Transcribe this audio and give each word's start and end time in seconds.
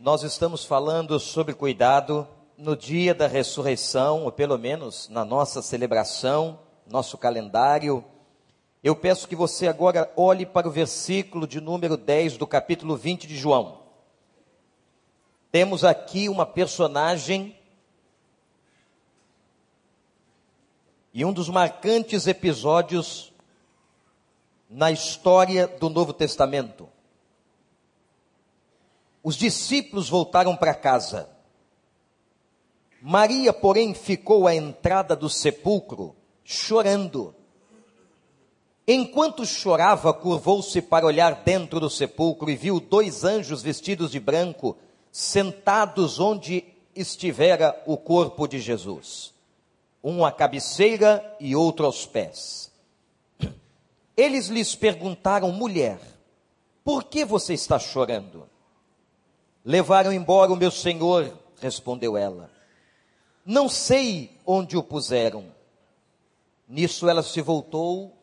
Nós 0.00 0.22
estamos 0.22 0.64
falando 0.64 1.18
sobre 1.18 1.52
cuidado 1.52 2.24
no 2.56 2.76
dia 2.76 3.12
da 3.12 3.26
ressurreição, 3.26 4.22
ou 4.22 4.30
pelo 4.30 4.56
menos 4.56 5.08
na 5.08 5.24
nossa 5.24 5.60
celebração, 5.60 6.60
nosso 6.86 7.18
calendário. 7.18 8.04
Eu 8.80 8.94
peço 8.94 9.26
que 9.26 9.34
você 9.34 9.66
agora 9.66 10.08
olhe 10.16 10.46
para 10.46 10.68
o 10.68 10.70
versículo 10.70 11.48
de 11.48 11.60
número 11.60 11.96
10 11.96 12.36
do 12.36 12.46
capítulo 12.46 12.96
20 12.96 13.26
de 13.26 13.36
João. 13.36 13.80
Temos 15.50 15.82
aqui 15.82 16.28
uma 16.28 16.46
personagem 16.46 17.58
e 21.12 21.24
um 21.24 21.32
dos 21.32 21.48
marcantes 21.48 22.28
episódios 22.28 23.32
na 24.70 24.92
história 24.92 25.66
do 25.66 25.90
Novo 25.90 26.12
Testamento. 26.12 26.88
Os 29.22 29.36
discípulos 29.36 30.08
voltaram 30.08 30.56
para 30.56 30.74
casa. 30.74 31.28
Maria, 33.00 33.52
porém, 33.52 33.94
ficou 33.94 34.46
à 34.46 34.54
entrada 34.54 35.14
do 35.14 35.28
sepulcro, 35.28 36.16
chorando. 36.44 37.34
Enquanto 38.86 39.44
chorava, 39.44 40.12
curvou-se 40.14 40.80
para 40.80 41.06
olhar 41.06 41.42
dentro 41.44 41.78
do 41.78 41.90
sepulcro 41.90 42.50
e 42.50 42.56
viu 42.56 42.80
dois 42.80 43.22
anjos 43.22 43.62
vestidos 43.62 44.10
de 44.10 44.18
branco, 44.18 44.76
sentados 45.12 46.18
onde 46.18 46.64
estivera 46.94 47.80
o 47.86 47.96
corpo 47.96 48.48
de 48.48 48.58
Jesus, 48.58 49.34
um 50.02 50.24
à 50.24 50.32
cabeceira 50.32 51.36
e 51.38 51.54
outro 51.54 51.86
aos 51.86 52.06
pés. 52.06 52.72
Eles 54.16 54.48
lhes 54.48 54.74
perguntaram, 54.74 55.52
mulher, 55.52 56.00
por 56.82 57.04
que 57.04 57.24
você 57.24 57.54
está 57.54 57.78
chorando? 57.78 58.48
Levaram 59.64 60.12
embora 60.12 60.52
o 60.52 60.56
meu 60.56 60.70
senhor, 60.70 61.36
respondeu 61.60 62.16
ela. 62.16 62.50
Não 63.44 63.68
sei 63.68 64.38
onde 64.46 64.76
o 64.76 64.82
puseram. 64.82 65.52
Nisso 66.68 67.08
ela 67.08 67.22
se 67.22 67.40
voltou, 67.40 68.16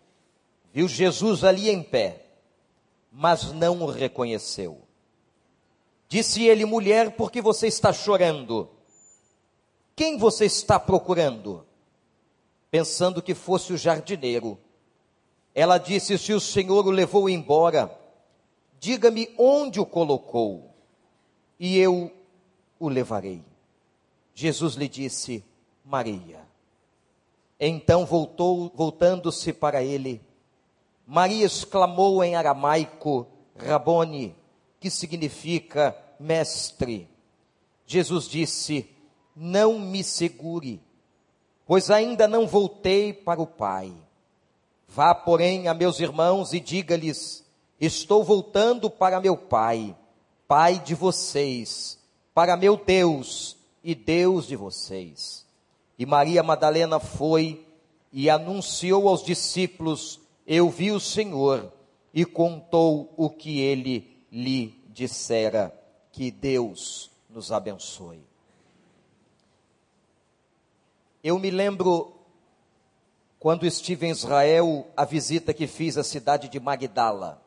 viu 0.71 0.87
Jesus 0.87 1.43
ali 1.43 1.69
em 1.69 1.81
pé, 1.81 2.25
mas 3.11 3.51
não 3.51 3.81
o 3.81 3.87
reconheceu. 3.87 4.81
Disse 6.07 6.43
ele, 6.43 6.63
mulher, 6.65 7.15
por 7.15 7.31
que 7.31 7.41
você 7.41 7.67
está 7.67 7.91
chorando? 7.91 8.69
Quem 9.95 10.17
você 10.17 10.45
está 10.45 10.79
procurando? 10.79 11.65
Pensando 12.69 13.21
que 13.21 13.33
fosse 13.33 13.71
o 13.71 13.77
jardineiro. 13.77 14.59
Ela 15.53 15.77
disse: 15.77 16.17
Se 16.17 16.33
o 16.33 16.39
Senhor 16.41 16.85
o 16.85 16.91
levou 16.91 17.29
embora, 17.29 17.89
diga-me 18.77 19.33
onde 19.37 19.79
o 19.79 19.85
colocou, 19.85 20.74
e 21.59 21.77
eu 21.77 22.11
o 22.79 22.89
levarei. 22.89 23.43
Jesus 24.33 24.75
lhe 24.75 24.87
disse: 24.87 25.43
Maria. 25.83 26.45
Então 27.59 28.05
voltou, 28.05 28.71
voltando-se 28.75 29.53
para 29.53 29.81
ele, 29.81 30.21
Maria 31.07 31.45
exclamou 31.45 32.23
em 32.23 32.35
aramaico: 32.35 33.27
Rabone, 33.55 34.35
que 34.79 34.89
significa 34.89 35.95
mestre. 36.19 37.07
Jesus 37.85 38.27
disse: 38.27 38.89
Não 39.35 39.79
me 39.79 40.03
segure, 40.03 40.81
pois 41.65 41.89
ainda 41.89 42.27
não 42.27 42.47
voltei 42.47 43.13
para 43.13 43.41
o 43.41 43.47
Pai. 43.47 43.93
Vá, 44.87 45.13
porém, 45.13 45.67
a 45.67 45.73
meus 45.73 45.99
irmãos 45.99 46.53
e 46.53 46.59
diga-lhes: 46.59 47.45
Estou 47.79 48.23
voltando 48.23 48.89
para 48.89 49.21
meu 49.21 49.37
Pai, 49.37 49.95
Pai 50.57 50.79
de 50.79 50.95
vocês, 50.95 51.99
para 52.33 52.55
meu 52.55 52.77
Deus 52.77 53.57
e 53.83 53.93
Deus 53.93 54.47
de 54.47 54.55
vocês. 54.55 55.45
E 55.99 56.05
Maria 56.05 56.41
Madalena 56.41 56.97
foi 56.97 57.67
e 58.09 58.29
anunciou 58.29 59.09
aos 59.09 59.21
discípulos: 59.21 60.21
Eu 60.47 60.69
vi 60.69 60.93
o 60.93 60.99
Senhor, 61.01 61.73
e 62.13 62.23
contou 62.23 63.13
o 63.17 63.29
que 63.29 63.59
ele 63.59 64.17
lhe 64.31 64.81
dissera. 64.87 65.77
Que 66.09 66.31
Deus 66.31 67.11
nos 67.29 67.51
abençoe. 67.51 68.23
Eu 71.21 71.37
me 71.37 71.51
lembro 71.51 72.15
quando 73.39 73.65
estive 73.65 74.07
em 74.07 74.11
Israel, 74.11 74.87
a 74.95 75.03
visita 75.03 75.53
que 75.53 75.67
fiz 75.67 75.97
à 75.97 76.03
cidade 76.03 76.47
de 76.47 76.61
Magdala. 76.61 77.44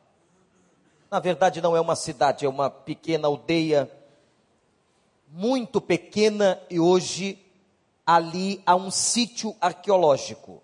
Na 1.10 1.20
verdade, 1.20 1.62
não 1.62 1.74
é 1.74 1.80
uma 1.80 1.96
cidade, 1.96 2.44
é 2.44 2.48
uma 2.48 2.68
pequena 2.68 3.28
aldeia, 3.28 3.90
muito 5.30 5.80
pequena, 5.80 6.60
e 6.68 6.78
hoje 6.78 7.38
ali 8.06 8.62
há 8.66 8.74
um 8.74 8.90
sítio 8.90 9.54
arqueológico, 9.60 10.62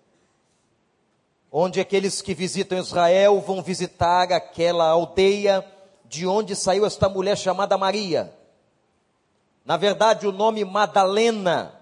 onde 1.51 1.79
aqueles 1.79 2.21
que 2.21 2.33
visitam 2.33 2.77
Israel 2.77 3.39
vão 3.39 3.61
visitar 3.61 4.31
aquela 4.31 4.89
aldeia 4.89 5.65
de 6.05 6.27
onde 6.27 6.55
saiu 6.55 6.85
esta 6.85 7.09
mulher 7.09 7.37
chamada 7.37 7.77
Maria. 7.77 8.31
Na 9.63 9.77
verdade, 9.77 10.27
o 10.27 10.31
nome 10.31 10.63
Madalena 10.63 11.81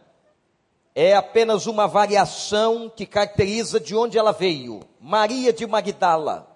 é 0.96 1.16
apenas 1.16 1.66
uma 1.66 1.86
variação 1.86 2.90
que 2.90 3.06
caracteriza 3.06 3.80
de 3.80 3.96
onde 3.96 4.18
ela 4.18 4.32
veio. 4.32 4.80
Maria 5.02 5.52
de 5.52 5.68
Magdala. 5.68 6.53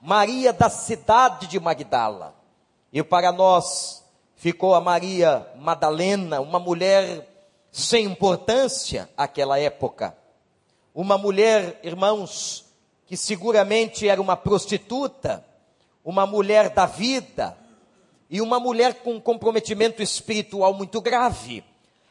Maria 0.00 0.52
da 0.52 0.68
cidade 0.70 1.46
de 1.46 1.58
Magdala. 1.58 2.34
E 2.92 3.02
para 3.02 3.32
nós 3.32 4.04
ficou 4.36 4.74
a 4.74 4.80
Maria 4.80 5.46
Madalena, 5.56 6.40
uma 6.40 6.58
mulher 6.58 7.26
sem 7.70 8.04
importância 8.04 9.08
naquela 9.16 9.58
época. 9.58 10.16
Uma 10.94 11.18
mulher, 11.18 11.80
irmãos, 11.82 12.64
que 13.06 13.16
seguramente 13.16 14.08
era 14.08 14.20
uma 14.20 14.36
prostituta, 14.36 15.44
uma 16.04 16.26
mulher 16.26 16.70
da 16.70 16.86
vida, 16.86 17.56
e 18.30 18.40
uma 18.40 18.60
mulher 18.60 18.94
com 19.02 19.14
um 19.14 19.20
comprometimento 19.20 20.02
espiritual 20.02 20.74
muito 20.74 21.00
grave 21.00 21.64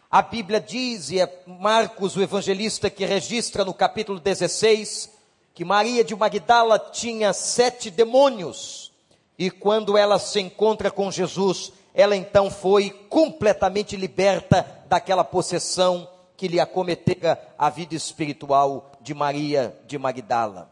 a 0.09 0.21
Bíblia 0.21 0.61
diz, 0.61 1.11
e 1.11 1.19
é 1.19 1.43
Marcos, 1.45 2.15
o 2.15 2.21
evangelista, 2.21 2.89
que 2.89 3.05
registra 3.05 3.65
no 3.65 3.73
capítulo 3.73 4.21
16, 4.21 5.11
que 5.57 5.65
Maria 5.65 6.03
de 6.03 6.15
Magdala 6.15 6.77
tinha 6.77 7.33
sete 7.33 7.89
demônios. 7.89 8.91
E 9.39 9.49
quando 9.49 9.97
ela 9.97 10.19
se 10.19 10.39
encontra 10.39 10.91
com 10.91 11.09
Jesus, 11.09 11.73
ela 11.95 12.15
então 12.15 12.51
foi 12.51 12.91
completamente 13.09 13.95
liberta 13.95 14.83
daquela 14.87 15.23
possessão 15.23 16.07
que 16.35 16.47
lhe 16.47 16.59
acometera 16.59 17.41
a 17.57 17.71
vida 17.71 17.95
espiritual 17.95 18.91
de 19.01 19.15
Maria 19.15 19.75
de 19.87 19.97
Magdala. 19.97 20.69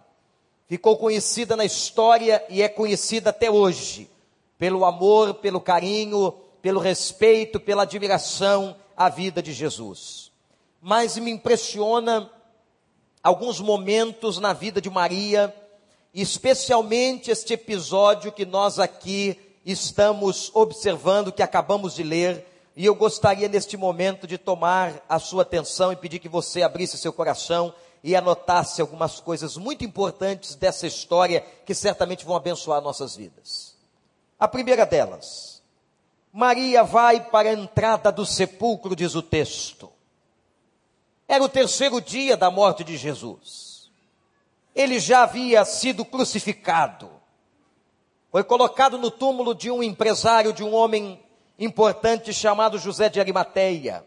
Ficou 0.68 0.96
conhecida 0.97 1.56
na 1.56 1.66
história 1.66 2.46
e 2.47 2.62
é 2.62 2.69
conhecida 2.69 3.31
até 3.31 3.50
hoje, 3.50 4.07
pelo 4.56 4.85
amor, 4.85 5.34
pelo 5.34 5.59
carinho, 5.59 6.31
pelo 6.62 6.79
respeito, 6.79 7.59
pela 7.59 7.81
admiração 7.81 8.75
a 8.96 9.09
vida 9.09 9.41
de 9.41 9.52
Jesus. 9.52 10.31
Mas 10.79 11.17
me 11.17 11.31
impressiona 11.31 12.29
alguns 13.25 13.59
momentos 13.59 14.37
na 14.37 14.53
vida 14.53 14.79
de 14.79 14.87
Maria, 14.87 15.51
especialmente 16.13 17.31
este 17.31 17.53
episódio 17.53 18.31
que 18.31 18.45
nós 18.45 18.77
aqui 18.77 19.35
estamos 19.65 20.51
observando, 20.53 21.31
que 21.31 21.41
acabamos 21.41 21.95
de 21.95 22.03
ler, 22.03 22.45
e 22.75 22.85
eu 22.85 22.93
gostaria 22.93 23.47
neste 23.47 23.75
momento 23.75 24.27
de 24.27 24.37
tomar 24.37 25.03
a 25.09 25.17
sua 25.17 25.41
atenção 25.41 25.91
e 25.91 25.95
pedir 25.95 26.19
que 26.19 26.29
você 26.29 26.61
abrisse 26.61 26.99
seu 26.99 27.11
coração 27.11 27.73
e 28.03 28.15
anotasse 28.15 28.79
algumas 28.79 29.19
coisas 29.19 29.57
muito 29.57 29.83
importantes 29.83 30.53
dessa 30.53 30.85
história 30.85 31.43
que 31.65 31.73
certamente 31.73 32.23
vão 32.23 32.35
abençoar 32.35 32.79
nossas 32.79 33.15
vidas. 33.15 33.75
A 34.39 34.47
primeira 34.47 34.85
delas, 34.85 35.63
Maria 36.31 36.83
vai 36.83 37.21
para 37.21 37.49
a 37.49 37.53
entrada 37.53 38.11
do 38.11 38.23
sepulcro, 38.23 38.95
diz 38.95 39.16
o 39.16 39.23
texto. 39.23 39.94
Era 41.27 41.43
o 41.43 41.49
terceiro 41.49 41.99
dia 41.99 42.37
da 42.37 42.51
morte 42.51 42.83
de 42.83 42.97
Jesus. 42.97 43.89
Ele 44.75 44.99
já 44.99 45.23
havia 45.23 45.63
sido 45.66 46.05
crucificado. 46.05 47.09
Foi 48.31 48.43
colocado 48.43 48.97
no 48.97 49.09
túmulo 49.09 49.55
de 49.55 49.72
um 49.72 49.81
empresário, 49.81 50.53
de 50.53 50.63
um 50.63 50.73
homem 50.73 51.23
importante 51.57 52.33
chamado 52.33 52.77
José 52.77 53.09
de 53.09 53.19
Arimateia. 53.19 54.05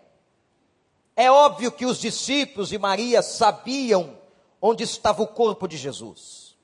É 1.16 1.30
óbvio 1.30 1.72
que 1.72 1.86
os 1.86 1.98
discípulos 1.98 2.68
de 2.68 2.78
Maria 2.78 3.22
sabiam 3.22 4.16
onde 4.60 4.84
estava 4.84 5.22
o 5.22 5.26
corpo 5.26 5.66
de 5.66 5.76
Jesus. 5.76 6.56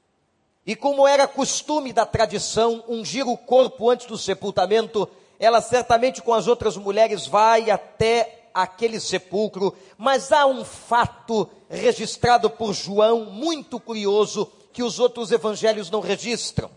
E 0.67 0.77
como 0.77 1.07
era 1.07 1.27
costume 1.27 1.93
da 1.93 2.07
tradição 2.07 2.85
ungir 2.89 3.27
o 3.27 3.37
corpo 3.37 3.91
antes 3.91 4.07
do 4.07 4.17
sepultamento, 4.17 5.09
ela 5.39 5.61
certamente 5.61 6.23
com 6.23 6.33
as 6.33 6.47
outras 6.47 6.77
mulheres 6.77 7.27
vai 7.27 7.71
até 7.71 8.44
aquele 8.55 9.01
sepulcro, 9.01 9.77
mas 9.99 10.31
há 10.31 10.47
um 10.47 10.65
fato 10.65 11.51
registrado 11.69 12.49
por 12.49 12.73
João 12.73 13.27
muito 13.27 13.81
curioso 13.81 14.51
que 14.73 14.83
os 14.83 15.01
outros 15.01 15.33
evangelhos 15.33 15.91
não 15.91 16.01
registram. 16.01 16.71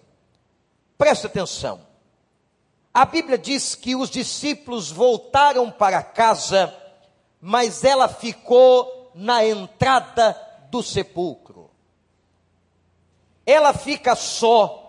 Preste 0.98 1.28
atenção. 1.28 1.86
a 2.94 3.06
Bíblia 3.06 3.38
diz 3.38 3.76
que 3.76 3.96
os 3.96 4.10
discípulos 4.10 4.90
voltaram 4.92 5.70
para 5.70 6.02
casa, 6.02 6.74
mas 7.40 7.84
ela 7.84 8.08
ficou 8.08 9.12
na 9.14 9.46
entrada 9.46 10.36
do 10.72 10.82
sepulcro. 10.82 11.70
Ela 13.46 13.74
fica 13.74 14.16
só. 14.16 14.84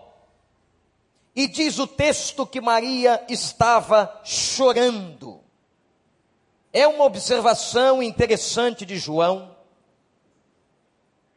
E 1.35 1.47
diz 1.47 1.79
o 1.79 1.87
texto 1.87 2.45
que 2.45 2.59
Maria 2.59 3.23
estava 3.29 4.19
chorando. 4.23 5.41
É 6.71 6.87
uma 6.87 7.03
observação 7.03 8.03
interessante 8.03 8.85
de 8.85 8.97
João. 8.97 9.55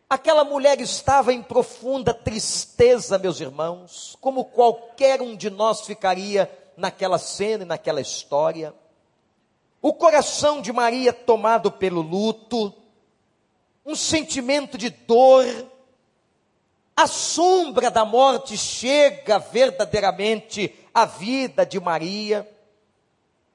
Aquela 0.09 0.45
mulher 0.45 0.79
estava 0.79 1.33
em 1.33 1.43
profunda 1.43 2.13
tristeza, 2.13 3.19
meus 3.19 3.41
irmãos, 3.41 4.15
como 4.21 4.45
qualquer 4.45 5.23
um 5.23 5.35
de 5.35 5.49
nós 5.49 5.83
ficaria 5.83 6.51
naquela 6.77 7.19
cena 7.19 7.65
e 7.65 7.67
naquela 7.67 8.01
história. 8.01 8.75
O 9.81 9.95
coração 9.95 10.61
de 10.61 10.71
Maria 10.71 11.15
tomado 11.15 11.73
pelo 11.73 12.03
luto, 12.03 12.75
um 13.87 13.97
sentimento 13.97 14.77
de 14.77 14.91
dor, 14.91 15.47
a 16.95 17.07
sombra 17.07 17.91
da 17.91 18.05
morte 18.05 18.57
chega 18.57 19.39
verdadeiramente 19.39 20.75
à 20.93 21.07
vida 21.07 21.65
de 21.65 21.81
Maria. 21.81 22.47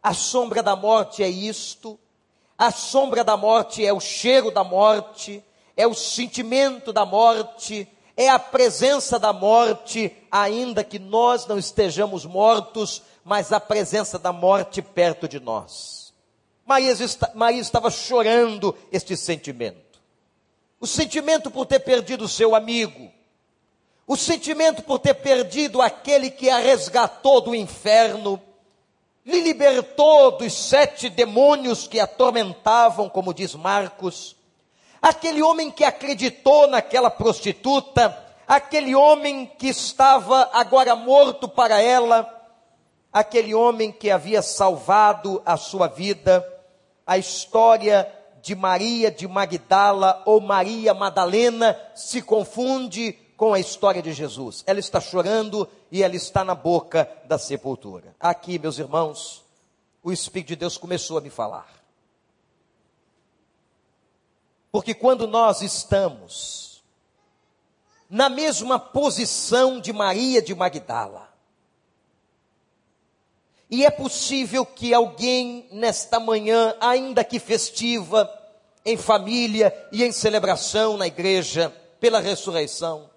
A 0.07 0.13
sombra 0.13 0.63
da 0.63 0.73
morte 0.73 1.21
é 1.21 1.27
isto. 1.27 1.99
A 2.57 2.71
sombra 2.71 3.25
da 3.25 3.35
morte 3.35 3.85
é 3.85 3.91
o 3.91 3.99
cheiro 3.99 4.49
da 4.49 4.63
morte, 4.63 5.43
é 5.75 5.85
o 5.85 5.93
sentimento 5.93 6.93
da 6.93 7.05
morte, 7.05 7.85
é 8.15 8.29
a 8.29 8.39
presença 8.39 9.19
da 9.19 9.33
morte, 9.33 10.15
ainda 10.31 10.81
que 10.81 10.97
nós 10.97 11.45
não 11.45 11.59
estejamos 11.59 12.23
mortos, 12.25 13.01
mas 13.25 13.51
a 13.51 13.59
presença 13.59 14.17
da 14.17 14.31
morte 14.31 14.81
perto 14.81 15.27
de 15.27 15.41
nós. 15.41 16.13
Maria, 16.65 16.95
Maria 17.35 17.59
estava 17.59 17.91
chorando 17.91 18.73
este 18.89 19.17
sentimento. 19.17 19.99
O 20.79 20.87
sentimento 20.87 21.51
por 21.51 21.65
ter 21.65 21.79
perdido 21.79 22.29
seu 22.29 22.55
amigo, 22.55 23.11
o 24.07 24.15
sentimento 24.15 24.81
por 24.83 24.99
ter 24.99 25.15
perdido 25.15 25.81
aquele 25.81 26.31
que 26.31 26.49
a 26.49 26.59
resgatou 26.59 27.41
do 27.41 27.53
inferno, 27.53 28.41
lhe 29.27 29.41
libertou 29.41 30.37
dos 30.37 30.53
sete 30.53 31.09
demônios 31.09 31.85
que 31.85 31.99
atormentavam, 31.99 33.09
como 33.09 33.33
diz 33.33 33.53
Marcos, 33.53 34.37
aquele 35.01 35.43
homem 35.43 35.69
que 35.69 35.83
acreditou 35.83 36.65
naquela 36.67 37.11
prostituta, 37.11 38.17
aquele 38.47 38.95
homem 38.95 39.45
que 39.45 39.67
estava 39.67 40.49
agora 40.53 40.95
morto 40.95 41.49
para 41.49 41.81
ela, 41.81 42.25
aquele 43.11 43.53
homem 43.53 43.91
que 43.91 44.09
havia 44.09 44.41
salvado 44.41 45.41
a 45.45 45.57
sua 45.57 45.87
vida, 45.87 46.47
a 47.05 47.17
história 47.17 48.09
de 48.41 48.55
Maria 48.55 49.11
de 49.11 49.27
Magdala 49.27 50.21
ou 50.25 50.39
Maria 50.39 50.93
Madalena 50.93 51.77
se 51.93 52.21
confunde 52.21 53.19
com 53.37 53.53
a 53.53 53.59
história 53.59 54.01
de 54.01 54.11
Jesus. 54.11 54.63
Ela 54.65 54.79
está 54.79 54.99
chorando 54.99 55.69
e 55.91 56.01
ela 56.01 56.15
está 56.15 56.43
na 56.43 56.55
boca 56.55 57.09
da 57.25 57.37
sepultura. 57.37 58.15
Aqui, 58.19 58.57
meus 58.57 58.79
irmãos, 58.79 59.45
o 60.03 60.11
Espírito 60.11 60.49
de 60.49 60.55
Deus 60.55 60.75
começou 60.75 61.19
a 61.19 61.21
me 61.21 61.29
falar. 61.29 61.71
Porque 64.71 64.93
quando 64.93 65.27
nós 65.27 65.61
estamos 65.61 66.83
na 68.09 68.27
mesma 68.27 68.79
posição 68.79 69.79
de 69.79 69.93
Maria 69.93 70.41
de 70.41 70.55
Magdala, 70.55 71.27
e 73.69 73.85
é 73.85 73.91
possível 73.91 74.65
que 74.65 74.93
alguém 74.93 75.67
nesta 75.71 76.19
manhã, 76.19 76.75
ainda 76.79 77.23
que 77.23 77.37
festiva, 77.37 78.31
em 78.85 78.95
família 78.95 79.75
e 79.91 80.03
em 80.03 80.11
celebração 80.11 80.95
na 80.95 81.05
igreja, 81.05 81.69
pela 81.99 82.21
ressurreição, 82.21 83.09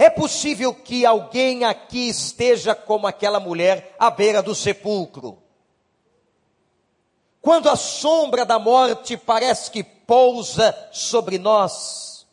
é 0.00 0.08
possível 0.08 0.72
que 0.72 1.04
alguém 1.04 1.62
aqui 1.62 2.08
esteja 2.08 2.74
como 2.74 3.06
aquela 3.06 3.38
mulher 3.38 3.94
à 3.98 4.10
beira 4.10 4.42
do 4.42 4.54
sepulcro. 4.54 5.36
Quando 7.42 7.68
a 7.68 7.76
sombra 7.76 8.46
da 8.46 8.58
morte 8.58 9.18
parece 9.18 9.70
que 9.70 9.84
pousa 9.84 10.74
sobre 10.90 11.36
nós, 11.36 12.26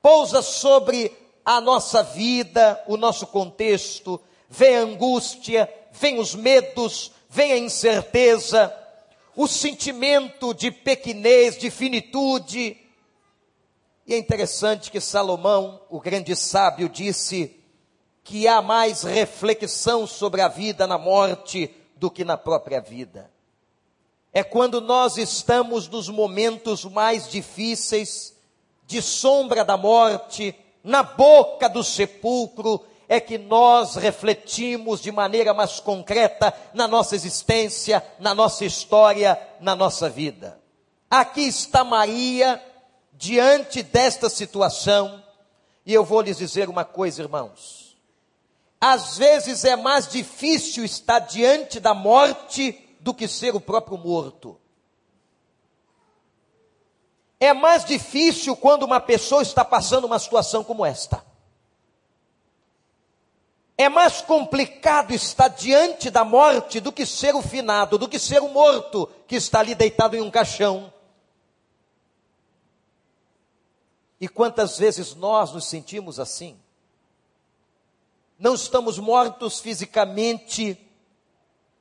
pousa 0.00 0.40
sobre 0.40 1.14
a 1.44 1.60
nossa 1.60 2.02
vida, 2.02 2.82
o 2.86 2.96
nosso 2.96 3.26
contexto, 3.26 4.18
vem 4.48 4.76
a 4.76 4.80
angústia, 4.80 5.70
vem 5.92 6.18
os 6.18 6.34
medos, 6.34 7.12
vem 7.28 7.52
a 7.52 7.58
incerteza, 7.58 8.74
o 9.36 9.46
sentimento 9.46 10.54
de 10.54 10.70
pequenez, 10.70 11.58
de 11.58 11.70
finitude, 11.70 12.78
e 14.06 14.14
é 14.14 14.18
interessante 14.18 14.90
que 14.90 15.00
Salomão, 15.00 15.80
o 15.90 16.00
grande 16.00 16.36
sábio, 16.36 16.88
disse 16.88 17.58
que 18.22 18.46
há 18.46 18.62
mais 18.62 19.02
reflexão 19.02 20.06
sobre 20.06 20.40
a 20.40 20.48
vida 20.48 20.86
na 20.86 20.96
morte 20.96 21.74
do 21.96 22.10
que 22.10 22.24
na 22.24 22.36
própria 22.36 22.80
vida. 22.80 23.30
É 24.32 24.44
quando 24.44 24.80
nós 24.80 25.16
estamos 25.16 25.88
nos 25.88 26.08
momentos 26.08 26.84
mais 26.84 27.28
difíceis, 27.28 28.36
de 28.86 29.02
sombra 29.02 29.64
da 29.64 29.76
morte, 29.76 30.54
na 30.84 31.02
boca 31.02 31.68
do 31.68 31.82
sepulcro, 31.82 32.84
é 33.08 33.18
que 33.18 33.38
nós 33.38 33.96
refletimos 33.96 35.00
de 35.00 35.10
maneira 35.10 35.52
mais 35.52 35.80
concreta 35.80 36.54
na 36.72 36.86
nossa 36.86 37.16
existência, 37.16 38.04
na 38.20 38.34
nossa 38.34 38.64
história, 38.64 39.40
na 39.60 39.74
nossa 39.74 40.08
vida. 40.08 40.60
Aqui 41.10 41.42
está 41.42 41.82
Maria, 41.82 42.62
diante 43.16 43.82
desta 43.82 44.28
situação, 44.28 45.22
e 45.84 45.92
eu 45.92 46.04
vou 46.04 46.20
lhes 46.20 46.38
dizer 46.38 46.68
uma 46.68 46.84
coisa, 46.84 47.22
irmãos. 47.22 47.96
Às 48.80 49.16
vezes 49.16 49.64
é 49.64 49.74
mais 49.74 50.06
difícil 50.06 50.84
estar 50.84 51.20
diante 51.20 51.80
da 51.80 51.94
morte 51.94 52.78
do 53.00 53.14
que 53.14 53.26
ser 53.26 53.54
o 53.54 53.60
próprio 53.60 53.96
morto. 53.96 54.60
É 57.38 57.52
mais 57.52 57.84
difícil 57.84 58.56
quando 58.56 58.82
uma 58.82 59.00
pessoa 59.00 59.42
está 59.42 59.64
passando 59.64 60.04
uma 60.04 60.18
situação 60.18 60.64
como 60.64 60.84
esta. 60.84 61.24
É 63.78 63.88
mais 63.88 64.22
complicado 64.22 65.12
estar 65.12 65.48
diante 65.48 66.10
da 66.10 66.24
morte 66.24 66.80
do 66.80 66.90
que 66.90 67.04
ser 67.04 67.34
o 67.34 67.42
finado, 67.42 67.98
do 67.98 68.08
que 68.08 68.18
ser 68.18 68.40
o 68.40 68.48
morto 68.48 69.08
que 69.26 69.36
está 69.36 69.60
ali 69.60 69.74
deitado 69.74 70.16
em 70.16 70.20
um 70.20 70.30
caixão. 70.30 70.92
E 74.20 74.28
quantas 74.28 74.78
vezes 74.78 75.14
nós 75.14 75.52
nos 75.52 75.66
sentimos 75.66 76.18
assim? 76.18 76.56
Não 78.38 78.54
estamos 78.54 78.98
mortos 78.98 79.60
fisicamente, 79.60 80.78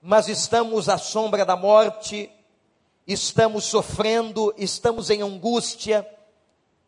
mas 0.01 0.27
estamos 0.27 0.87
à 0.87 0.97
sombra 0.97 1.45
da 1.45 1.55
morte, 1.55 2.29
estamos 3.07 3.65
sofrendo, 3.65 4.53
estamos 4.57 5.09
em 5.09 5.21
angústia, 5.21 6.07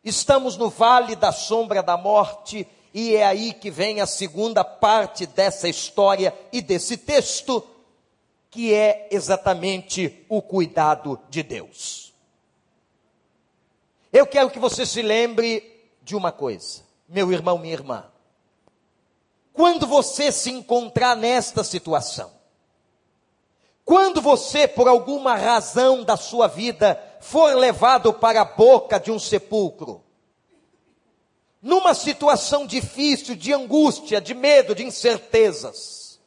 estamos 0.04 0.58
no 0.58 0.70
vale 0.70 1.16
da 1.16 1.32
sombra 1.32 1.84
da 1.84 1.98
morte, 1.98 2.68
e 2.94 3.16
é 3.16 3.26
aí 3.26 3.54
que 3.54 3.70
vem 3.70 4.02
a 4.02 4.06
segunda 4.06 4.64
parte 4.64 5.26
dessa 5.26 5.68
história 5.68 6.34
e 6.52 6.62
desse 6.62 6.98
texto, 6.98 7.66
que 8.50 8.74
é 8.74 9.08
exatamente 9.12 10.26
o 10.30 10.42
cuidado 10.42 11.20
de 11.30 11.44
Deus. 11.44 12.07
Eu 14.18 14.26
quero 14.26 14.50
que 14.50 14.58
você 14.58 14.84
se 14.84 15.04
lembre 15.04 15.80
de 16.02 16.16
uma 16.16 16.32
coisa, 16.32 16.82
meu 17.08 17.32
irmão, 17.32 17.60
minha 17.60 17.76
irmã. 17.76 18.04
Quando 19.54 19.86
você 19.86 20.32
se 20.32 20.50
encontrar 20.50 21.16
nesta 21.16 21.64
situação, 21.64 22.32
quando 23.86 24.20
você, 24.20 24.68
por 24.68 24.88
alguma 24.88 25.36
razão 25.36 26.04
da 26.04 26.18
sua 26.18 26.48
vida, 26.48 27.00
for 27.22 27.56
levado 27.56 28.12
para 28.12 28.42
a 28.42 28.46
boca 28.46 29.00
de 29.00 29.12
um 29.12 29.20
sepulcro, 29.20 30.04
numa 31.62 31.94
situação 31.94 32.66
difícil, 32.66 33.36
de 33.36 33.54
angústia, 33.54 34.20
de 34.20 34.34
medo, 34.34 34.74
de 34.74 34.84
incertezas, 34.84 36.20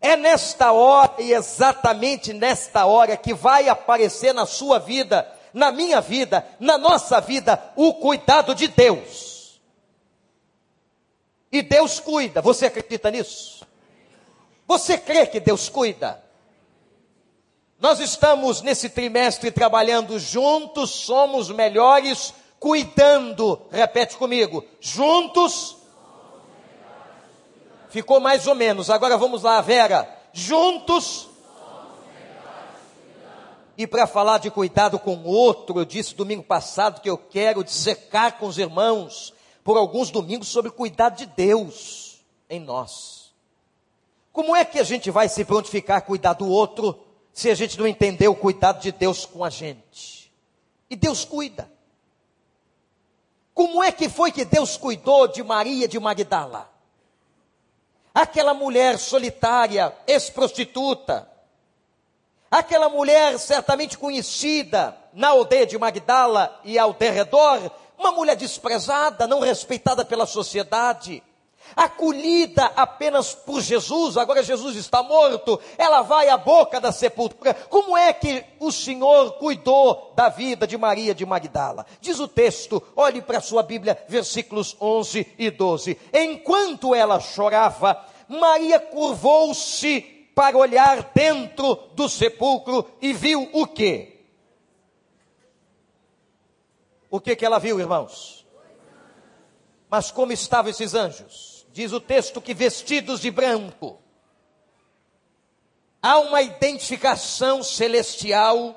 é 0.00 0.16
nesta 0.16 0.72
hora 0.72 1.16
e 1.18 1.34
exatamente 1.34 2.32
nesta 2.32 2.86
hora 2.86 3.14
que 3.14 3.34
vai 3.34 3.68
aparecer 3.68 4.32
na 4.32 4.46
sua 4.46 4.78
vida 4.78 5.35
na 5.56 5.72
minha 5.72 6.02
vida, 6.02 6.46
na 6.60 6.76
nossa 6.76 7.18
vida, 7.18 7.72
o 7.74 7.94
cuidado 7.94 8.54
de 8.54 8.68
Deus. 8.68 9.58
E 11.50 11.62
Deus 11.62 11.98
cuida, 11.98 12.42
você 12.42 12.66
acredita 12.66 13.10
nisso? 13.10 13.66
Você 14.68 14.98
crê 14.98 15.26
que 15.26 15.40
Deus 15.40 15.70
cuida? 15.70 16.22
Nós 17.80 18.00
estamos 18.00 18.60
nesse 18.60 18.90
trimestre 18.90 19.50
trabalhando 19.50 20.18
juntos, 20.18 20.90
somos 20.90 21.48
melhores, 21.48 22.34
cuidando, 22.60 23.66
repete 23.70 24.14
comigo, 24.18 24.62
juntos 24.78 25.78
ficou 27.88 28.20
mais 28.20 28.46
ou 28.46 28.54
menos. 28.54 28.90
Agora 28.90 29.16
vamos 29.16 29.42
lá, 29.42 29.58
Vera. 29.62 30.06
Juntos. 30.30 31.25
E 33.78 33.86
para 33.86 34.06
falar 34.06 34.38
de 34.38 34.50
cuidado 34.50 34.98
com 34.98 35.16
o 35.16 35.26
outro, 35.26 35.78
eu 35.78 35.84
disse 35.84 36.14
domingo 36.14 36.42
passado 36.42 37.00
que 37.00 37.10
eu 37.10 37.18
quero 37.18 37.62
dissecar 37.62 38.38
com 38.38 38.46
os 38.46 38.56
irmãos 38.56 39.34
por 39.62 39.76
alguns 39.76 40.10
domingos 40.10 40.48
sobre 40.48 40.70
o 40.70 40.74
cuidado 40.74 41.16
de 41.16 41.26
Deus 41.26 42.24
em 42.48 42.58
nós. 42.58 43.34
Como 44.32 44.56
é 44.56 44.64
que 44.64 44.78
a 44.78 44.84
gente 44.84 45.10
vai 45.10 45.28
se 45.28 45.44
prontificar 45.44 45.98
a 45.98 46.00
cuidar 46.00 46.34
do 46.34 46.48
outro 46.48 46.98
se 47.32 47.50
a 47.50 47.54
gente 47.54 47.78
não 47.78 47.86
entender 47.86 48.28
o 48.28 48.34
cuidado 48.34 48.80
de 48.80 48.92
Deus 48.92 49.26
com 49.26 49.44
a 49.44 49.50
gente? 49.50 50.32
E 50.88 50.96
Deus 50.96 51.24
cuida. 51.24 51.70
Como 53.52 53.82
é 53.82 53.90
que 53.90 54.08
foi 54.08 54.30
que 54.30 54.44
Deus 54.44 54.76
cuidou 54.76 55.28
de 55.28 55.42
Maria 55.42 55.88
de 55.88 55.98
Magdala? 55.98 56.70
Aquela 58.14 58.54
mulher 58.54 58.98
solitária, 58.98 59.94
ex-prostituta, 60.06 61.28
aquela 62.50 62.88
mulher 62.88 63.38
certamente 63.38 63.98
conhecida 63.98 64.96
na 65.12 65.28
aldeia 65.28 65.66
de 65.66 65.78
Magdala 65.78 66.60
e 66.64 66.78
ao 66.78 66.92
derredor, 66.92 67.70
uma 67.98 68.12
mulher 68.12 68.36
desprezada, 68.36 69.26
não 69.26 69.40
respeitada 69.40 70.04
pela 70.04 70.26
sociedade, 70.26 71.22
acolhida 71.74 72.66
apenas 72.76 73.34
por 73.34 73.60
Jesus, 73.60 74.16
agora 74.16 74.42
Jesus 74.42 74.76
está 74.76 75.02
morto, 75.02 75.58
ela 75.76 76.02
vai 76.02 76.28
à 76.28 76.36
boca 76.36 76.80
da 76.80 76.92
sepultura. 76.92 77.54
Como 77.54 77.96
é 77.96 78.12
que 78.12 78.44
o 78.60 78.70
Senhor 78.70 79.32
cuidou 79.32 80.12
da 80.14 80.28
vida 80.28 80.66
de 80.66 80.76
Maria 80.76 81.14
de 81.14 81.26
Magdala? 81.26 81.86
Diz 82.00 82.20
o 82.20 82.28
texto, 82.28 82.82
olhe 82.94 83.20
para 83.20 83.38
a 83.38 83.42
sua 83.42 83.62
Bíblia, 83.62 83.98
versículos 84.08 84.76
11 84.80 85.26
e 85.38 85.50
12. 85.50 85.98
Enquanto 86.12 86.94
ela 86.94 87.18
chorava, 87.18 88.04
Maria 88.28 88.78
curvou-se 88.78 90.15
para 90.36 90.58
olhar 90.58 91.12
dentro 91.14 91.76
do 91.94 92.10
sepulcro 92.10 92.86
e 93.00 93.14
viu 93.14 93.48
o 93.54 93.66
quê? 93.66 94.18
O 97.10 97.18
que 97.18 97.34
que 97.34 97.46
ela 97.46 97.58
viu, 97.58 97.80
irmãos? 97.80 98.46
Mas 99.88 100.10
como 100.10 100.32
estavam 100.32 100.70
esses 100.70 100.94
anjos? 100.94 101.66
Diz 101.72 101.90
o 101.90 102.00
texto 102.00 102.42
que 102.42 102.52
vestidos 102.52 103.20
de 103.20 103.30
branco. 103.30 103.98
Há 106.02 106.18
uma 106.18 106.42
identificação 106.42 107.62
celestial 107.62 108.76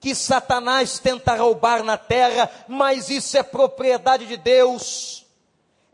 que 0.00 0.14
Satanás 0.14 0.98
tenta 0.98 1.34
roubar 1.34 1.84
na 1.84 1.98
terra, 1.98 2.50
mas 2.66 3.10
isso 3.10 3.36
é 3.36 3.42
propriedade 3.42 4.24
de 4.24 4.38
Deus. 4.38 5.21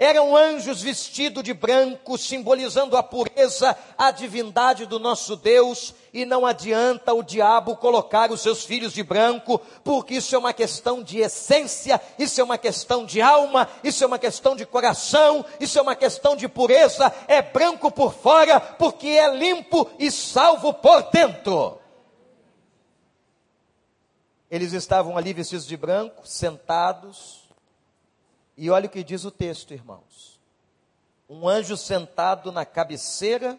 Eram 0.01 0.37
anjos 0.37 0.81
vestidos 0.81 1.43
de 1.43 1.53
branco, 1.53 2.17
simbolizando 2.17 2.97
a 2.97 3.03
pureza, 3.03 3.77
a 3.97 4.13
divindade 4.13 4.87
do 4.87 5.01
nosso 5.01 5.35
Deus, 5.35 5.93
e 6.15 6.25
não 6.25 6.47
adianta 6.47 7.13
o 7.13 7.21
diabo 7.21 7.77
colocar 7.77 8.31
os 8.31 8.41
seus 8.41 8.65
filhos 8.65 8.93
de 8.93 9.03
branco, 9.03 9.61
porque 9.83 10.15
isso 10.15 10.37
é 10.37 10.39
uma 10.39 10.53
questão 10.53 11.03
de 11.03 11.19
essência, 11.19 12.01
isso 12.17 12.41
é 12.41 12.45
uma 12.45 12.57
questão 12.57 13.05
de 13.05 13.21
alma, 13.21 13.69
isso 13.83 14.05
é 14.05 14.07
uma 14.07 14.21
questão 14.21 14.55
de 14.55 14.65
coração, 14.65 15.45
isso 15.59 15.77
é 15.81 15.83
uma 15.83 15.97
questão 15.97 16.37
de 16.37 16.47
pureza, 16.47 17.13
é 17.27 17.43
branco 17.43 17.91
por 17.91 18.15
fora, 18.15 18.61
porque 18.61 19.09
é 19.09 19.35
limpo 19.35 19.91
e 19.99 20.13
salvo 20.13 20.73
por 20.75 21.11
dentro. 21.11 21.77
Eles 24.49 24.73
estavam 24.73 25.19
ali 25.19 25.33
vestidos 25.33 25.67
de 25.67 25.77
branco, 25.77 26.25
sentados, 26.25 27.48
e 28.59 28.69
olha 28.71 28.87
o 28.87 28.91
que 28.91 29.05
diz 29.05 29.25
o 29.25 29.31
texto, 29.31 29.73
irmãos. 29.73 30.41
Um 31.31 31.49
anjo 31.49 31.77
sentado 31.77 32.51
na 32.51 32.67
cabeceira 32.67 33.57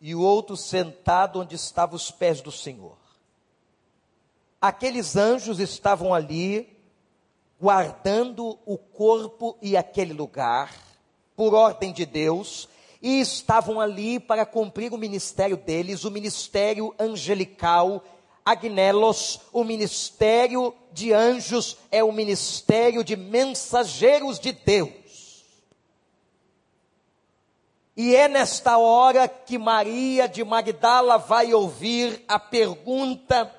e 0.00 0.14
o 0.14 0.22
outro 0.22 0.56
sentado 0.56 1.38
onde 1.40 1.54
estavam 1.54 1.94
os 1.94 2.10
pés 2.10 2.40
do 2.40 2.50
Senhor. 2.50 2.96
Aqueles 4.58 5.16
anjos 5.16 5.60
estavam 5.60 6.14
ali 6.14 6.74
guardando 7.60 8.58
o 8.64 8.78
corpo 8.78 9.58
e 9.60 9.76
aquele 9.76 10.14
lugar 10.14 10.74
por 11.36 11.52
ordem 11.52 11.92
de 11.92 12.06
Deus 12.06 12.70
e 13.02 13.20
estavam 13.20 13.78
ali 13.78 14.18
para 14.18 14.46
cumprir 14.46 14.94
o 14.94 14.98
ministério 14.98 15.58
deles, 15.58 16.04
o 16.04 16.10
ministério 16.10 16.94
angelical 16.98 18.02
Agnelos, 18.44 19.40
o 19.52 19.64
ministério 19.64 20.74
de 20.92 21.12
anjos 21.12 21.78
é 21.90 22.04
o 22.04 22.12
ministério 22.12 23.02
de 23.02 23.16
mensageiros 23.16 24.38
de 24.38 24.52
Deus. 24.52 25.44
E 27.96 28.14
é 28.14 28.28
nesta 28.28 28.76
hora 28.76 29.28
que 29.28 29.56
Maria 29.56 30.28
de 30.28 30.44
Magdala 30.44 31.16
vai 31.16 31.54
ouvir 31.54 32.22
a 32.26 32.38
pergunta 32.38 33.50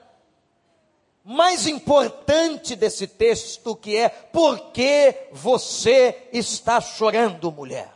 mais 1.23 1.65
importante 1.65 2.75
desse 2.75 3.07
texto, 3.07 3.75
que 3.75 3.97
é: 3.97 4.09
por 4.09 4.71
que 4.71 5.29
você 5.31 6.29
está 6.31 6.79
chorando, 6.79 7.51
mulher? 7.51 7.94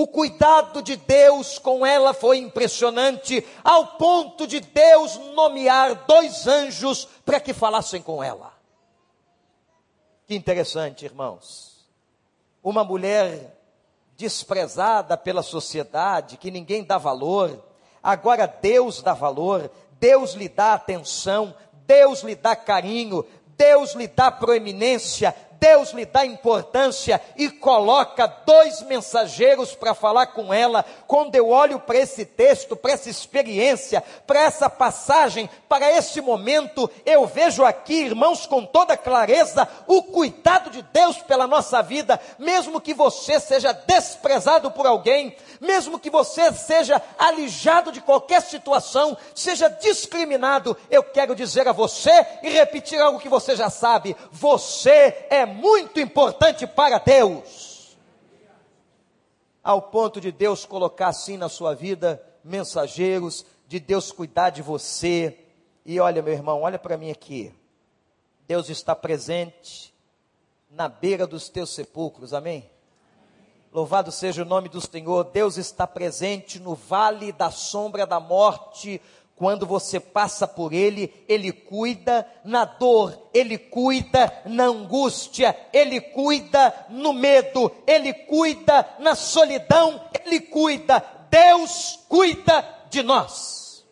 O 0.00 0.06
cuidado 0.06 0.80
de 0.80 0.96
Deus 0.96 1.58
com 1.58 1.84
ela 1.84 2.14
foi 2.14 2.38
impressionante, 2.38 3.46
ao 3.62 3.98
ponto 3.98 4.46
de 4.46 4.58
Deus 4.58 5.18
nomear 5.34 6.06
dois 6.06 6.46
anjos 6.46 7.06
para 7.22 7.38
que 7.38 7.52
falassem 7.52 8.00
com 8.00 8.24
ela. 8.24 8.50
Que 10.26 10.34
interessante, 10.34 11.04
irmãos. 11.04 11.86
Uma 12.64 12.82
mulher 12.82 13.54
desprezada 14.16 15.18
pela 15.18 15.42
sociedade, 15.42 16.38
que 16.38 16.50
ninguém 16.50 16.82
dá 16.82 16.96
valor, 16.96 17.62
agora 18.02 18.46
Deus 18.46 19.02
dá 19.02 19.12
valor, 19.12 19.70
Deus 20.00 20.32
lhe 20.32 20.48
dá 20.48 20.72
atenção, 20.72 21.54
Deus 21.86 22.22
lhe 22.22 22.34
dá 22.34 22.56
carinho, 22.56 23.22
Deus 23.48 23.92
lhe 23.92 24.08
dá 24.08 24.30
proeminência, 24.30 25.36
Deus 25.60 25.90
lhe 25.90 26.06
dá 26.06 26.24
importância 26.24 27.20
e 27.36 27.50
coloca 27.50 28.26
dois 28.46 28.80
mensageiros 28.82 29.74
para 29.74 29.94
falar 29.94 30.28
com 30.28 30.52
ela. 30.52 30.84
Quando 31.06 31.36
eu 31.36 31.50
olho 31.50 31.78
para 31.78 31.98
esse 31.98 32.24
texto, 32.24 32.74
para 32.74 32.92
essa 32.92 33.10
experiência, 33.10 34.02
para 34.26 34.40
essa 34.40 34.70
passagem, 34.70 35.50
para 35.68 35.92
esse 35.92 36.20
momento, 36.22 36.90
eu 37.04 37.26
vejo 37.26 37.62
aqui, 37.64 38.04
irmãos, 38.04 38.46
com 38.46 38.64
toda 38.64 38.96
clareza, 38.96 39.68
o 39.86 40.02
cuidado 40.02 40.70
de 40.70 40.80
Deus 40.80 41.18
pela 41.18 41.46
nossa 41.46 41.82
vida, 41.82 42.18
mesmo 42.38 42.80
que 42.80 42.94
você 42.94 43.38
seja 43.38 43.72
desprezado 43.72 44.70
por 44.70 44.86
alguém, 44.86 45.36
mesmo 45.60 45.98
que 45.98 46.08
você 46.08 46.50
seja 46.52 47.02
alijado 47.18 47.92
de 47.92 48.00
qualquer 48.00 48.40
situação, 48.40 49.16
seja 49.34 49.68
discriminado, 49.68 50.76
eu 50.90 51.02
quero 51.02 51.34
dizer 51.34 51.68
a 51.68 51.72
você 51.72 52.26
e 52.42 52.48
repetir 52.48 52.98
algo 53.00 53.20
que 53.20 53.28
você 53.28 53.54
já 53.54 53.68
sabe: 53.68 54.16
você 54.32 55.26
é 55.28 55.49
muito 55.50 56.00
importante 56.00 56.66
para 56.66 56.98
Deus. 56.98 57.98
Ao 59.62 59.82
ponto 59.82 60.20
de 60.20 60.32
Deus 60.32 60.64
colocar 60.64 61.08
assim 61.08 61.36
na 61.36 61.48
sua 61.48 61.74
vida 61.74 62.22
mensageiros, 62.42 63.44
de 63.68 63.78
Deus 63.78 64.10
cuidar 64.10 64.50
de 64.50 64.62
você. 64.62 65.38
E 65.84 66.00
olha, 66.00 66.22
meu 66.22 66.32
irmão, 66.32 66.62
olha 66.62 66.78
para 66.78 66.96
mim 66.96 67.10
aqui. 67.10 67.54
Deus 68.46 68.68
está 68.68 68.96
presente 68.96 69.94
na 70.70 70.88
beira 70.88 71.26
dos 71.26 71.48
teus 71.48 71.74
sepulcros, 71.74 72.32
amém? 72.32 72.68
Louvado 73.72 74.10
seja 74.10 74.42
o 74.42 74.46
nome 74.46 74.68
do 74.68 74.80
Senhor. 74.80 75.24
Deus 75.24 75.56
está 75.56 75.86
presente 75.86 76.58
no 76.58 76.74
vale 76.74 77.30
da 77.30 77.50
sombra 77.52 78.04
da 78.04 78.18
morte, 78.18 79.00
quando 79.40 79.64
você 79.64 79.98
passa 79.98 80.46
por 80.46 80.70
ele, 80.70 81.24
ele 81.26 81.50
cuida 81.50 82.30
na 82.44 82.66
dor, 82.66 83.30
ele 83.32 83.56
cuida 83.56 84.30
na 84.44 84.64
angústia, 84.64 85.58
ele 85.72 85.98
cuida 85.98 86.88
no 86.90 87.14
medo, 87.14 87.74
ele 87.86 88.12
cuida 88.12 88.96
na 88.98 89.14
solidão, 89.14 89.98
ele 90.12 90.40
cuida. 90.40 91.02
Deus 91.30 92.00
cuida 92.06 92.86
de 92.90 93.02
nós. 93.02 93.82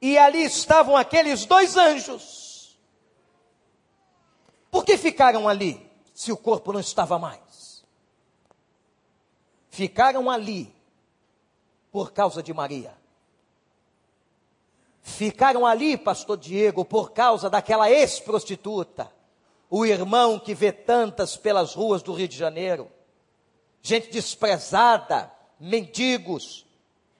E 0.00 0.16
ali 0.16 0.44
estavam 0.44 0.96
aqueles 0.96 1.44
dois 1.46 1.76
anjos. 1.76 2.78
Por 4.70 4.84
que 4.84 4.96
ficaram 4.96 5.48
ali 5.48 5.84
se 6.14 6.30
o 6.30 6.36
corpo 6.36 6.72
não 6.72 6.78
estava 6.78 7.18
mais? 7.18 7.84
Ficaram 9.68 10.30
ali 10.30 10.72
por 11.94 12.10
causa 12.10 12.42
de 12.42 12.52
Maria. 12.52 12.92
Ficaram 15.00 15.64
ali, 15.64 15.96
pastor 15.96 16.36
Diego, 16.36 16.84
por 16.84 17.12
causa 17.12 17.48
daquela 17.48 17.88
ex-prostituta, 17.88 19.12
o 19.70 19.86
irmão 19.86 20.36
que 20.36 20.56
vê 20.56 20.72
tantas 20.72 21.36
pelas 21.36 21.72
ruas 21.72 22.02
do 22.02 22.12
Rio 22.12 22.26
de 22.26 22.36
Janeiro, 22.36 22.90
gente 23.80 24.10
desprezada, 24.10 25.32
mendigos, 25.60 26.66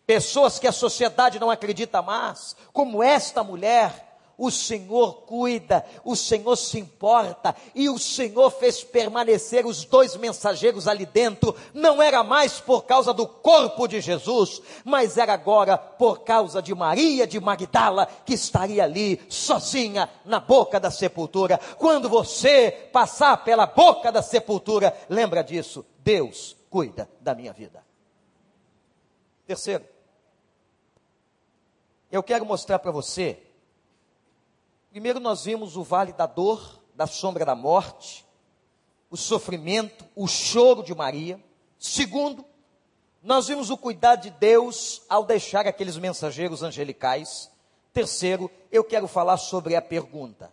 pessoas 0.05 0.59
que 0.59 0.67
a 0.67 0.73
sociedade 0.73 1.39
não 1.39 1.53
acredita 1.53 2.03
mais, 2.03 2.57
como 2.73 3.01
esta 3.01 3.45
mulher, 3.45 4.14
o 4.37 4.51
Senhor 4.51 5.23
cuida, 5.23 5.85
o 6.05 6.17
Senhor 6.17 6.57
se 6.57 6.79
importa, 6.79 7.55
e 7.75 7.89
o 7.89 7.99
Senhor 7.99 8.51
fez 8.51 8.83
permanecer 8.83 9.67
os 9.67 9.85
dois 9.85 10.17
mensageiros 10.17 10.89
ali 10.89 11.07
dentro, 11.07 11.55
não 11.73 12.03
era 12.03 12.23
mais 12.23 12.61
por 12.61 12.85
causa 12.85 13.13
do 13.13 13.27
corpo 13.27 13.87
de 13.87 14.01
Jesus, 14.01 14.61
mas 14.85 15.17
era 15.17 15.33
agora 15.33 15.79
por 15.79 16.21
causa 16.21 16.61
de 16.61 16.75
Maria 16.75 17.27
de 17.27 17.41
Magdala, 17.41 18.07
que 18.25 18.35
estaria 18.35 18.85
ali 18.85 19.21
sozinha 19.29 20.09
na 20.25 20.41
boca 20.41 20.81
da 20.81 20.91
sepultura. 20.91 21.59
Quando 21.79 22.09
você 22.09 22.71
passar 22.93 23.45
pela 23.45 23.67
boca 23.67 24.11
da 24.11 24.23
sepultura, 24.23 24.97
lembra 25.09 25.43
disso, 25.43 25.85
Deus 25.99 26.57
cuida 26.69 27.09
da 27.21 27.35
minha 27.35 27.53
vida. 27.53 27.85
Terceiro, 29.47 29.85
eu 32.11 32.23
quero 32.23 32.47
mostrar 32.47 32.79
para 32.79 32.91
você 32.91 33.44
Primeiro, 34.95 35.19
nós 35.19 35.45
vimos 35.45 35.77
o 35.77 35.83
vale 35.83 36.13
da 36.13 36.25
dor, 36.25 36.81
da 36.95 37.05
sombra 37.05 37.45
da 37.45 37.57
morte, 37.57 38.25
o 39.11 39.17
sofrimento, 39.17 40.05
o 40.15 40.29
choro 40.29 40.85
de 40.85 40.95
Maria. 40.95 41.43
Segundo, 41.77 42.45
nós 43.21 43.49
vimos 43.49 43.71
o 43.71 43.77
cuidado 43.77 44.23
de 44.23 44.31
Deus 44.31 45.03
ao 45.09 45.25
deixar 45.25 45.67
aqueles 45.67 45.97
mensageiros 45.97 46.63
angelicais. 46.63 47.51
Terceiro, 47.93 48.49
eu 48.71 48.85
quero 48.85 49.09
falar 49.09 49.37
sobre 49.37 49.75
a 49.75 49.83
pergunta. 49.83 50.53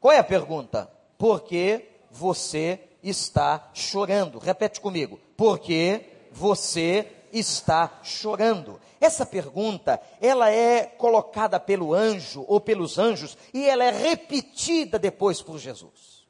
Qual 0.00 0.14
é 0.14 0.18
a 0.18 0.24
pergunta? 0.24 0.90
Por 1.18 1.42
que 1.42 1.86
você 2.10 2.80
está 3.02 3.68
chorando? 3.74 4.38
Repete 4.38 4.80
comigo. 4.80 5.20
Por 5.36 5.58
que 5.58 6.02
você 6.32 7.12
está 7.32 8.00
chorando? 8.02 8.80
Essa 9.00 9.26
pergunta, 9.26 10.00
ela 10.20 10.50
é 10.50 10.84
colocada 10.84 11.58
pelo 11.58 11.94
anjo 11.94 12.44
ou 12.46 12.60
pelos 12.60 12.98
anjos 12.98 13.36
e 13.52 13.64
ela 13.64 13.84
é 13.84 13.90
repetida 13.90 14.98
depois 14.98 15.42
por 15.42 15.58
Jesus. 15.58 16.26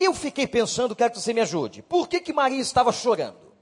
Eu 0.00 0.12
fiquei 0.12 0.46
pensando, 0.46 0.96
quero 0.96 1.12
que 1.12 1.20
você 1.20 1.32
me 1.32 1.40
ajude. 1.40 1.82
Por 1.82 2.08
que 2.08 2.20
que 2.20 2.32
Maria 2.32 2.60
estava 2.60 2.90
chorando? 2.90 3.52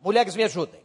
Mulheres 0.00 0.34
me 0.34 0.44
ajudem. 0.44 0.82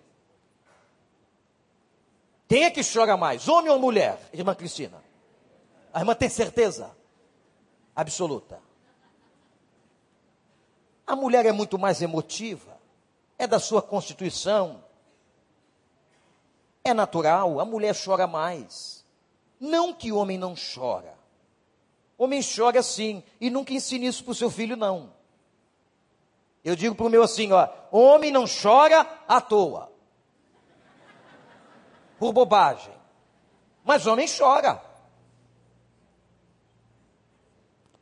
Quem 2.48 2.64
é 2.64 2.72
que 2.72 2.82
chora 2.84 3.16
mais, 3.16 3.48
homem 3.48 3.72
ou 3.72 3.80
mulher? 3.80 4.20
Irmã 4.34 4.56
Cristina. 4.56 5.04
A 5.94 6.00
irmã 6.00 6.16
tem 6.16 6.30
certeza 6.30 6.96
absoluta. 7.96 8.62
A 11.06 11.16
mulher 11.16 11.46
é 11.46 11.52
muito 11.52 11.80
mais 11.80 12.02
emotiva, 12.02 12.77
é 13.38 13.46
da 13.46 13.60
sua 13.60 13.82
constituição, 13.82 14.84
é 16.84 16.94
natural, 16.94 17.60
a 17.60 17.66
mulher 17.66 17.96
chora 17.96 18.26
mais. 18.26 19.06
Não 19.60 19.94
que 19.94 20.12
homem 20.12 20.38
não 20.38 20.56
chora. 20.56 21.18
Homem 22.18 22.42
chora 22.42 22.82
sim, 22.82 23.24
e 23.40 23.50
nunca 23.50 23.74
ensine 23.74 24.08
isso 24.08 24.24
para 24.24 24.32
o 24.32 24.36
seu 24.36 24.50
filho, 24.50 24.76
não. 24.76 25.14
Eu 26.64 26.76
digo 26.76 26.96
para 26.96 27.06
o 27.06 27.10
meu 27.10 27.22
assim, 27.24 27.52
ó, 27.52 27.68
homem 27.92 28.32
não 28.32 28.46
chora 28.46 29.08
à 29.28 29.40
toa. 29.40 29.92
Por 32.18 32.34
bobagem. 32.34 32.94
Mas 33.84 34.08
homem 34.08 34.28
chora. 34.28 34.82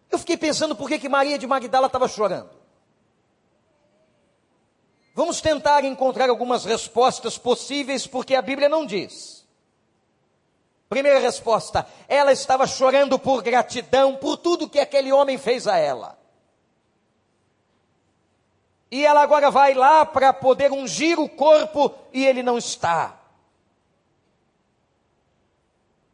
Eu 0.10 0.18
fiquei 0.18 0.38
pensando 0.38 0.75
por 0.75 0.88
que, 0.88 0.98
que 0.98 1.10
Maria 1.10 1.38
de 1.38 1.46
Magdala 1.46 1.88
estava 1.88 2.08
chorando. 2.08 2.64
Vamos 5.15 5.39
tentar 5.39 5.86
encontrar 5.86 6.29
algumas 6.29 6.65
respostas 6.65 7.38
possíveis, 7.38 8.05
porque 8.05 8.36
a 8.36 8.41
Bíblia 8.41 8.67
não 8.67 8.86
diz. 8.86 9.48
Primeira 10.89 11.19
resposta: 11.19 11.88
ela 12.05 12.34
estava 12.34 12.67
chorando 12.67 13.17
por 13.17 13.41
gratidão 13.41 14.17
por 14.17 14.36
tudo 14.36 14.69
que 14.69 14.77
aquele 14.77 15.13
homem 15.13 15.38
fez 15.38 15.67
a 15.67 15.77
ela. 15.77 16.19
E 18.91 19.05
ela 19.05 19.22
agora 19.22 19.50
vai 19.50 19.74
lá 19.74 20.05
para 20.05 20.34
poder 20.34 20.74
ungir 20.74 21.17
o 21.17 21.29
corpo 21.29 21.95
e 22.12 22.25
ele 22.25 22.43
não 22.43 22.58
está. 22.58 23.17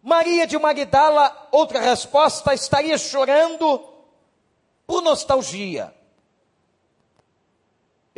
Maria 0.03 0.45
de 0.45 0.59
Magdala, 0.59 1.49
outra 1.51 1.79
resposta, 1.79 2.53
estaria 2.53 2.99
chorando 2.99 3.83
por 4.85 5.01
nostalgia 5.01 5.91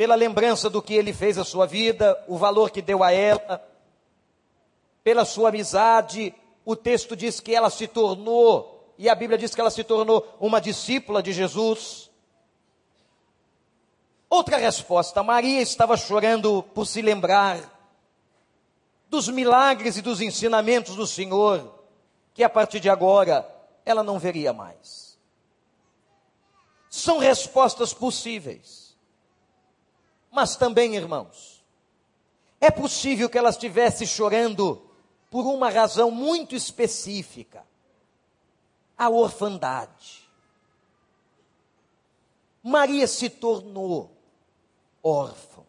pela 0.04 0.16
lembrança 0.16 0.68
do 0.68 0.82
que 0.82 0.92
ele 0.92 1.14
fez 1.14 1.38
à 1.38 1.44
sua 1.46 1.66
vida, 1.66 2.22
o 2.28 2.36
valor 2.36 2.70
que 2.70 2.82
deu 2.82 3.02
a 3.02 3.10
ela, 3.10 3.66
pela 5.02 5.24
sua 5.24 5.48
amizade. 5.48 6.34
O 6.62 6.76
texto 6.76 7.16
diz 7.16 7.40
que 7.40 7.54
ela 7.54 7.70
se 7.70 7.86
tornou, 7.86 8.92
e 8.98 9.08
a 9.08 9.14
Bíblia 9.14 9.38
diz 9.38 9.54
que 9.54 9.62
ela 9.62 9.70
se 9.70 9.82
tornou 9.82 10.36
uma 10.38 10.60
discípula 10.60 11.22
de 11.22 11.32
Jesus. 11.32 12.10
Outra 14.28 14.58
resposta: 14.58 15.22
Maria 15.22 15.62
estava 15.62 15.96
chorando 15.96 16.62
por 16.74 16.86
se 16.86 17.00
lembrar 17.00 17.58
dos 19.08 19.30
milagres 19.30 19.96
e 19.96 20.02
dos 20.02 20.20
ensinamentos 20.20 20.96
do 20.96 21.06
Senhor, 21.06 21.82
que 22.34 22.44
a 22.44 22.50
partir 22.50 22.78
de 22.78 22.90
agora 22.90 23.50
ela 23.86 24.02
não 24.02 24.18
veria 24.18 24.52
mais. 24.52 25.18
São 26.90 27.16
respostas 27.16 27.94
possíveis. 27.94 28.83
Mas 30.34 30.56
também, 30.56 30.96
irmãos, 30.96 31.64
é 32.60 32.68
possível 32.68 33.30
que 33.30 33.38
ela 33.38 33.50
estivesse 33.50 34.04
chorando 34.04 34.84
por 35.30 35.46
uma 35.46 35.70
razão 35.70 36.10
muito 36.10 36.56
específica: 36.56 37.64
a 38.98 39.08
orfandade. 39.08 40.28
Maria 42.60 43.06
se 43.06 43.30
tornou 43.30 44.10
órfã. 45.00 45.62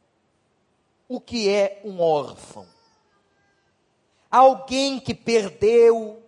O 1.08 1.22
que 1.22 1.48
é 1.48 1.82
um 1.86 2.02
órfão? 2.02 2.68
Alguém 4.32 5.00
que 5.00 5.14
perdeu 5.14 6.24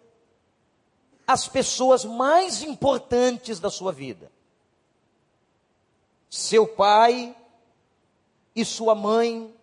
as 1.25 1.47
pessoas 1.47 2.05
mais 2.05 2.61
importantes 2.61 3.59
da 3.59 3.71
sua 3.71 3.91
vida. 3.91 4.31
Seu 6.29 6.67
pai, 6.67 7.35
e 8.57 8.65
sua 8.65 8.95
mãe 8.95 9.55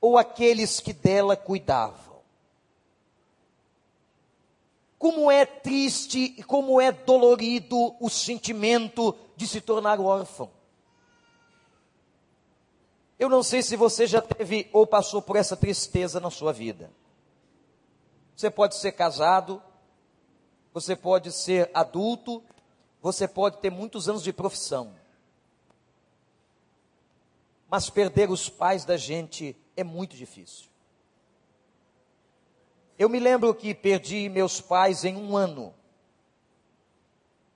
ou 0.00 0.16
aqueles 0.16 0.78
que 0.78 0.92
dela 0.92 1.36
cuidavam. 1.36 2.22
Como 4.96 5.28
é 5.28 5.44
triste 5.44 6.36
e 6.38 6.42
como 6.44 6.80
é 6.80 6.92
dolorido 6.92 7.96
o 7.98 8.08
sentimento 8.08 9.16
de 9.34 9.48
se 9.48 9.60
tornar 9.60 9.98
órfão. 10.00 10.48
Eu 13.18 13.28
não 13.28 13.42
sei 13.42 13.60
se 13.60 13.74
você 13.74 14.06
já 14.06 14.22
teve 14.22 14.70
ou 14.72 14.86
passou 14.86 15.20
por 15.20 15.34
essa 15.34 15.56
tristeza 15.56 16.20
na 16.20 16.30
sua 16.30 16.52
vida. 16.52 16.92
Você 18.36 18.48
pode 18.48 18.76
ser 18.76 18.92
casado, 18.92 19.60
você 20.72 20.94
pode 20.94 21.32
ser 21.32 21.68
adulto, 21.74 22.40
você 23.00 23.26
pode 23.26 23.58
ter 23.58 23.70
muitos 23.70 24.08
anos 24.08 24.22
de 24.22 24.32
profissão. 24.32 25.01
Mas 27.72 27.88
perder 27.88 28.30
os 28.30 28.50
pais 28.50 28.84
da 28.84 28.98
gente 28.98 29.56
é 29.74 29.82
muito 29.82 30.14
difícil. 30.14 30.66
Eu 32.98 33.08
me 33.08 33.18
lembro 33.18 33.54
que 33.54 33.74
perdi 33.74 34.28
meus 34.28 34.60
pais 34.60 35.06
em 35.06 35.16
um 35.16 35.34
ano. 35.34 35.72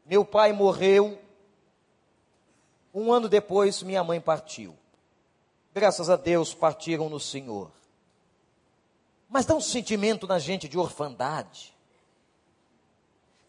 Meu 0.07 0.25
pai 0.25 0.55
morreu. 0.55 1.21
Um 2.95 3.13
ano 3.13 3.29
depois, 3.29 3.83
minha 3.83 4.03
mãe 4.03 4.19
partiu. 4.19 4.75
Graças 5.75 6.09
a 6.09 6.17
Deus, 6.17 6.55
partiram 6.55 7.11
no 7.11 7.21
Senhor. 7.21 7.71
Mas 9.29 9.45
dá 9.45 9.55
um 9.55 9.61
sentimento 9.61 10.27
na 10.27 10.39
gente 10.39 10.67
de 10.67 10.79
orfandade. 10.79 11.77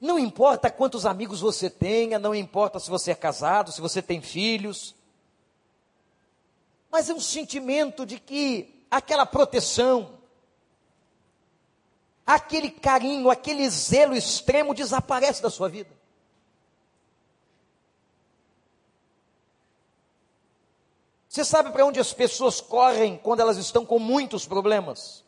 Não 0.01 0.19
importa 0.19 0.69
quantos 0.69 1.05
amigos 1.05 1.39
você 1.39 1.69
tenha, 1.69 2.19
não 2.19 2.35
importa 2.35 2.77
se 2.77 2.89
você 2.89 3.11
é 3.11 3.15
casado, 3.15 3.71
se 3.71 3.79
você 3.79 4.01
tem 4.01 4.21
filhos, 4.21 4.96
mas 6.89 7.09
é 7.09 7.13
um 7.13 7.19
sentimento 7.19 8.05
de 8.05 8.19
que 8.19 8.85
aquela 8.89 9.25
proteção, 9.25 10.17
aquele 12.25 12.71
carinho, 12.71 13.29
aquele 13.29 13.69
zelo 13.69 14.15
extremo 14.15 14.73
desaparece 14.73 15.41
da 15.41 15.49
sua 15.49 15.69
vida. 15.69 15.95
Você 21.27 21.45
sabe 21.45 21.71
para 21.71 21.85
onde 21.85 21.99
as 21.99 22.13
pessoas 22.13 22.59
correm 22.59 23.17
quando 23.17 23.41
elas 23.41 23.57
estão 23.57 23.85
com 23.85 23.99
muitos 23.99 24.47
problemas? 24.47 25.23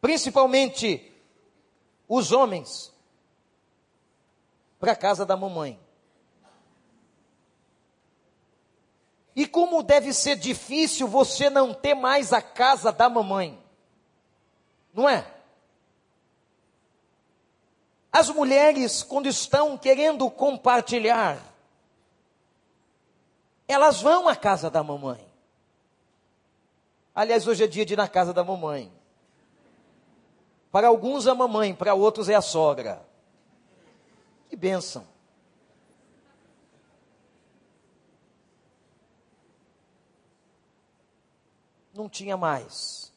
Principalmente 0.00 1.10
os 2.06 2.30
homens, 2.30 2.92
para 4.78 4.92
a 4.92 4.96
casa 4.96 5.24
da 5.24 5.36
mamãe. 5.36 5.78
E 9.38 9.46
como 9.46 9.84
deve 9.84 10.12
ser 10.12 10.34
difícil 10.34 11.06
você 11.06 11.48
não 11.48 11.72
ter 11.72 11.94
mais 11.94 12.32
a 12.32 12.42
casa 12.42 12.90
da 12.90 13.08
mamãe. 13.08 13.56
Não 14.92 15.08
é? 15.08 15.24
As 18.10 18.28
mulheres, 18.30 19.04
quando 19.04 19.28
estão 19.28 19.78
querendo 19.78 20.28
compartilhar, 20.28 21.40
elas 23.68 24.02
vão 24.02 24.26
à 24.26 24.34
casa 24.34 24.68
da 24.68 24.82
mamãe. 24.82 25.24
Aliás, 27.14 27.46
hoje 27.46 27.62
é 27.62 27.68
dia 27.68 27.86
de 27.86 27.92
ir 27.92 27.96
na 27.96 28.08
casa 28.08 28.32
da 28.32 28.42
mamãe. 28.42 28.92
Para 30.72 30.88
alguns 30.88 31.28
a 31.28 31.34
mamãe, 31.36 31.76
para 31.76 31.94
outros 31.94 32.28
é 32.28 32.34
a 32.34 32.42
sogra. 32.42 33.06
Que 34.50 34.56
bênção. 34.56 35.06
Não 41.98 42.08
tinha 42.08 42.36
mais. 42.36 43.12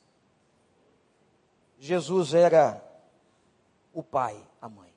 Jesus 1.77 2.33
era 2.33 2.83
o 3.93 4.01
pai, 4.01 4.43
a 4.59 4.67
mãe. 4.67 4.91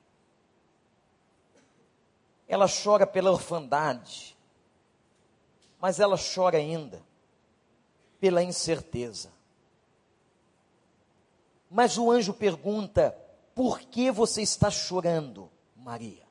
Ela 2.47 2.65
chora 2.67 3.05
pela 3.05 3.29
orfandade, 3.29 4.35
mas 5.79 5.99
ela 5.99 6.17
chora 6.17 6.57
ainda 6.57 6.99
pela 8.19 8.41
incerteza. 8.41 9.31
Mas 11.69 11.95
o 11.95 12.09
anjo 12.09 12.33
pergunta: 12.33 13.15
por 13.53 13.79
que 13.81 14.09
você 14.09 14.41
está 14.41 14.71
chorando, 14.71 15.47
Maria? 15.75 16.25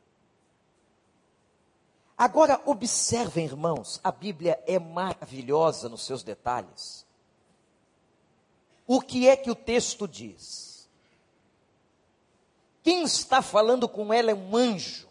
Agora, 2.19 2.61
observem, 2.67 3.45
irmãos, 3.45 4.01
a 4.03 4.11
Bíblia 4.11 4.61
é 4.67 4.77
maravilhosa 4.77 5.88
nos 5.88 6.05
seus 6.05 6.25
detalhes. 6.25 7.04
O 8.87 9.01
que 9.01 9.29
é 9.29 9.37
que 9.37 9.51
o 9.51 9.55
texto 9.55 10.07
diz? 10.07 10.88
Quem 12.83 13.03
está 13.03 13.40
falando 13.40 13.88
com 13.88 14.12
ela 14.12 14.31
é 14.31 14.35
um 14.35 14.55
anjo. 14.55 15.09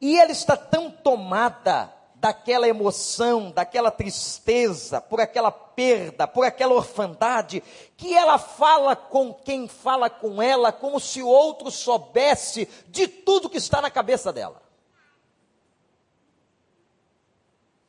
E 0.00 0.18
ela 0.18 0.30
está 0.30 0.56
tão 0.56 0.90
tomada 0.90 1.92
daquela 2.24 2.66
emoção, 2.66 3.50
daquela 3.50 3.90
tristeza, 3.90 5.00
por 5.00 5.20
aquela 5.20 5.50
perda, 5.50 6.26
por 6.26 6.46
aquela 6.46 6.72
orfandade, 6.72 7.62
que 7.96 8.14
ela 8.14 8.38
fala 8.38 8.96
com 8.96 9.34
quem 9.34 9.68
fala 9.68 10.08
com 10.08 10.40
ela 10.40 10.72
como 10.72 10.98
se 10.98 11.20
o 11.20 11.28
outro 11.28 11.70
soubesse 11.70 12.66
de 12.88 13.06
tudo 13.06 13.50
que 13.50 13.58
está 13.58 13.82
na 13.82 13.90
cabeça 13.90 14.32
dela. 14.32 14.63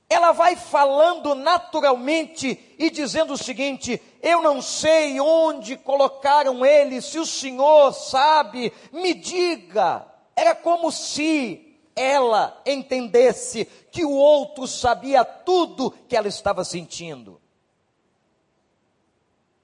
Ela 0.08 0.32
vai 0.32 0.56
falando 0.56 1.34
naturalmente 1.34 2.76
e 2.78 2.90
dizendo 2.92 3.34
o 3.34 3.38
seguinte: 3.38 4.02
Eu 4.22 4.42
não 4.42 4.62
sei 4.62 5.20
onde 5.20 5.76
colocaram 5.76 6.66
ele, 6.66 7.02
se 7.02 7.18
o 7.18 7.26
senhor 7.26 7.92
sabe, 7.92 8.72
me 8.92 9.14
diga. 9.14 10.06
Era 10.36 10.54
como 10.54 10.92
se 10.92 11.80
ela 11.96 12.62
entendesse 12.66 13.66
que 13.92 14.06
o 14.06 14.12
outro 14.12 14.68
sabia 14.68 15.24
tudo 15.24 15.92
que 15.92 16.16
ela 16.16 16.28
estava 16.28 16.64
sentindo. 16.64 17.42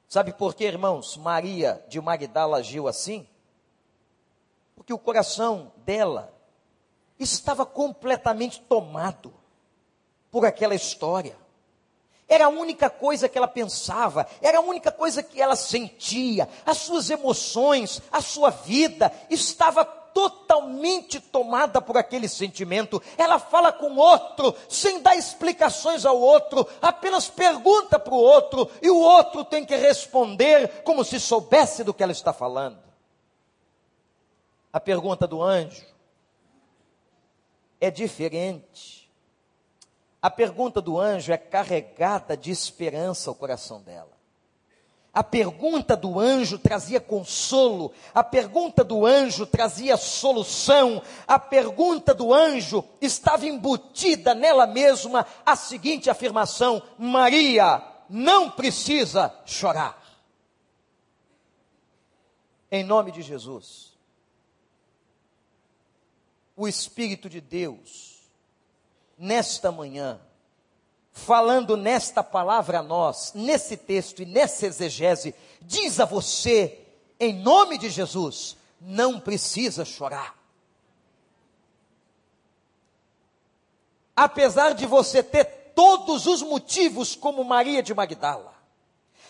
Sabe 0.08 0.34
por 0.34 0.56
que, 0.56 0.64
irmãos, 0.64 1.18
Maria 1.18 1.86
de 1.88 2.02
Magdala 2.02 2.58
agiu 2.58 2.88
assim? 2.88 3.28
Porque 4.76 4.92
o 4.92 5.00
coração 5.00 5.72
dela 5.78 6.34
estava 7.20 7.66
completamente 7.66 8.60
tomado 8.62 9.41
por 10.32 10.46
aquela 10.46 10.74
história. 10.74 11.36
Era 12.28 12.46
a 12.46 12.50
única 12.50 12.90
coisa 12.90 13.28
que 13.28 13.38
ela 13.38 13.48
pensava, 13.48 14.26
era 14.42 14.60
a 14.60 14.62
única 14.62 14.90
coisa 14.90 15.22
que 15.22 15.42
ela 15.42 15.56
sentia, 15.56 16.48
as 16.66 16.78
suas 16.78 17.10
emoções, 17.10 18.02
a 18.10 18.22
sua 18.22 18.50
vida 18.50 19.12
estava 19.30 19.84
totalmente 20.14 21.20
tomada 21.20 21.82
por 21.82 21.98
aquele 21.98 22.30
sentimento. 22.30 23.02
Ela 23.18 23.38
fala 23.38 23.72
com 23.72 23.98
outro, 23.98 24.56
sem 24.70 25.02
dar 25.02 25.16
explicações 25.16 26.06
ao 26.06 26.18
outro, 26.20 26.66
apenas 26.82 27.30
pergunta 27.30 28.00
para 28.00 28.14
o 28.14 28.18
outro, 28.18 28.70
e 28.82 28.90
o 28.90 28.98
outro 28.98 29.44
tem 29.44 29.66
que 29.66 29.76
responder 29.76 30.84
como 30.84 31.04
se 31.04 31.20
soubesse 31.20 31.84
do 31.84 31.94
que 31.94 32.04
ela 32.04 32.12
está 32.14 32.32
falando. 32.32 32.80
A 34.72 34.80
pergunta 34.80 35.28
do 35.28 35.42
anjo 35.42 35.86
é 37.80 37.92
diferente. 37.92 39.01
A 40.22 40.30
pergunta 40.30 40.80
do 40.80 41.00
anjo 41.00 41.34
é 41.34 41.38
carregada 41.38 42.38
de 42.38 42.52
esperança 42.52 43.30
ao 43.30 43.36
coração 43.36 43.82
dela. 43.82 44.22
A 45.14 45.24
pergunta 45.24 45.98
do 45.98 46.20
anjo 46.20 46.58
trazia 46.58 47.02
consolo, 47.02 47.92
a 48.14 48.24
pergunta 48.24 48.82
do 48.82 49.06
anjo 49.06 49.46
trazia 49.46 49.98
solução, 49.98 51.02
a 51.28 51.38
pergunta 51.38 52.14
do 52.14 52.34
anjo 52.34 52.82
estava 53.02 53.46
embutida 53.46 54.34
nela 54.34 54.66
mesma 54.66 55.26
a 55.46 55.54
seguinte 55.56 56.10
afirmação: 56.10 56.82
Maria 56.98 57.84
não 58.08 58.50
precisa 58.52 59.36
chorar. 59.46 60.00
Em 62.72 62.84
nome 62.86 63.12
de 63.12 63.22
Jesus, 63.22 63.98
o 66.56 66.70
Espírito 66.70 67.30
de 67.30 67.42
Deus, 67.42 68.11
nesta 69.22 69.72
manhã, 69.72 70.20
falando 71.12 71.78
nesta 71.78 72.24
palavra 72.24 72.80
a 72.80 72.84
nós, 72.84 73.34
nesse 73.36 73.78
texto 73.78 74.24
e 74.24 74.26
nessa 74.26 74.66
exegese, 74.66 75.36
diz 75.62 76.00
a 76.00 76.06
você, 76.06 76.80
em 77.20 77.32
nome 77.32 77.78
de 77.78 77.88
Jesus, 77.88 78.58
não 78.82 79.20
precisa 79.20 79.86
chorar. 79.86 80.36
Apesar 84.16 84.74
de 84.74 84.88
você 84.88 85.22
ter 85.22 85.46
todos 85.76 86.26
os 86.26 86.42
motivos, 86.42 87.16
como 87.16 87.44
Maria 87.44 87.84
de 87.84 87.94
Magdala, 87.94 88.56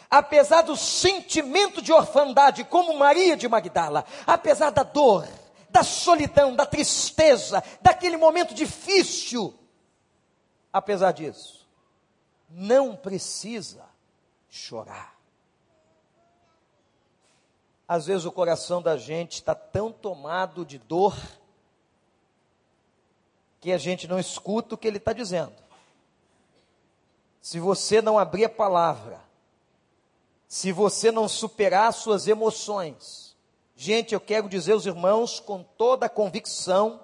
apesar 0.09 0.61
do 0.61 0.77
sentimento 0.77 1.81
de 1.81 1.91
orfandade, 1.91 2.63
como 2.63 2.97
Maria 2.97 3.35
de 3.35 3.47
Magdala, 3.49 4.05
apesar 4.25 4.69
da 4.69 4.83
dor, 4.83 5.27
da 5.69 5.83
solidão, 5.83 6.55
da 6.55 6.65
tristeza, 6.65 7.61
daquele 7.81 8.15
momento 8.15 8.53
difícil, 8.53 9.57
apesar 10.71 11.11
disso, 11.11 11.67
não 12.49 12.95
precisa 12.95 13.85
chorar. 14.49 15.15
Às 17.87 18.05
vezes 18.05 18.25
o 18.25 18.31
coração 18.31 18.81
da 18.81 18.97
gente 18.97 19.33
está 19.33 19.53
tão 19.53 19.91
tomado 19.91 20.65
de 20.65 20.77
dor 20.77 21.17
que 23.59 23.71
a 23.71 23.77
gente 23.77 24.07
não 24.07 24.19
escuta 24.19 24.75
o 24.75 24.77
que 24.77 24.87
ele 24.87 24.97
está 24.97 25.13
dizendo. 25.13 25.53
Se 27.41 27.59
você 27.59 28.01
não 28.01 28.17
abrir 28.17 28.45
a 28.45 28.49
palavra, 28.49 29.19
se 30.47 30.71
você 30.71 31.11
não 31.11 31.27
superar 31.27 31.91
suas 31.93 32.27
emoções, 32.27 33.35
gente, 33.75 34.13
eu 34.13 34.19
quero 34.19 34.49
dizer 34.49 34.73
aos 34.73 34.85
irmãos 34.85 35.39
com 35.39 35.63
toda 35.63 36.05
a 36.05 36.09
convicção 36.09 36.99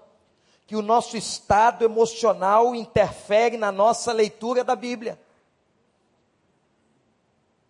que 0.67 0.75
o 0.75 0.81
nosso 0.81 1.15
estado 1.15 1.85
emocional 1.85 2.75
interfere 2.75 3.55
na 3.55 3.71
nossa 3.71 4.11
leitura 4.11 4.65
da 4.65 4.75
Bíblia. 4.75 5.17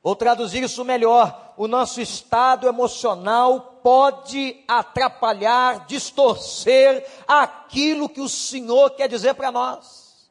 Ou 0.02 0.16
traduzir 0.16 0.64
isso 0.64 0.84
melhor, 0.84 1.54
o 1.58 1.68
nosso 1.68 2.02
estado 2.02 2.68
emocional 2.68 3.80
pode 3.84 4.64
atrapalhar, 4.68 5.86
distorcer 5.86 7.08
aquilo 7.28 8.10
que 8.10 8.22
o 8.22 8.28
Senhor 8.28 8.90
quer 8.92 9.08
dizer 9.08 9.36
para 9.36 9.52
nós. 9.52 10.28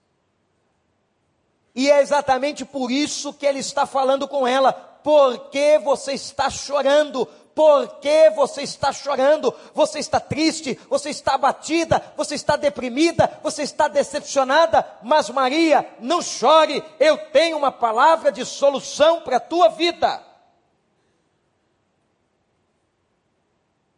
E 1.72 1.88
é 1.90 2.00
exatamente 2.00 2.64
por 2.64 2.90
isso 2.90 3.32
que 3.32 3.46
ele 3.46 3.60
está 3.60 3.86
falando 3.86 4.26
com 4.26 4.46
ela. 4.46 4.72
Por 4.72 5.50
que 5.50 5.78
você 5.78 6.14
está 6.14 6.50
chorando? 6.50 7.28
Por 7.56 8.00
que 8.00 8.28
você 8.32 8.60
está 8.60 8.92
chorando? 8.92 9.50
Você 9.72 9.98
está 9.98 10.20
triste, 10.20 10.78
você 10.90 11.08
está 11.08 11.36
abatida, 11.36 12.12
você 12.14 12.34
está 12.34 12.54
deprimida, 12.54 13.40
você 13.42 13.62
está 13.62 13.88
decepcionada. 13.88 14.86
Mas 15.02 15.30
Maria, 15.30 15.90
não 15.98 16.20
chore, 16.20 16.84
eu 17.00 17.16
tenho 17.30 17.56
uma 17.56 17.72
palavra 17.72 18.30
de 18.30 18.44
solução 18.44 19.22
para 19.22 19.38
a 19.38 19.40
tua 19.40 19.70
vida. 19.70 20.22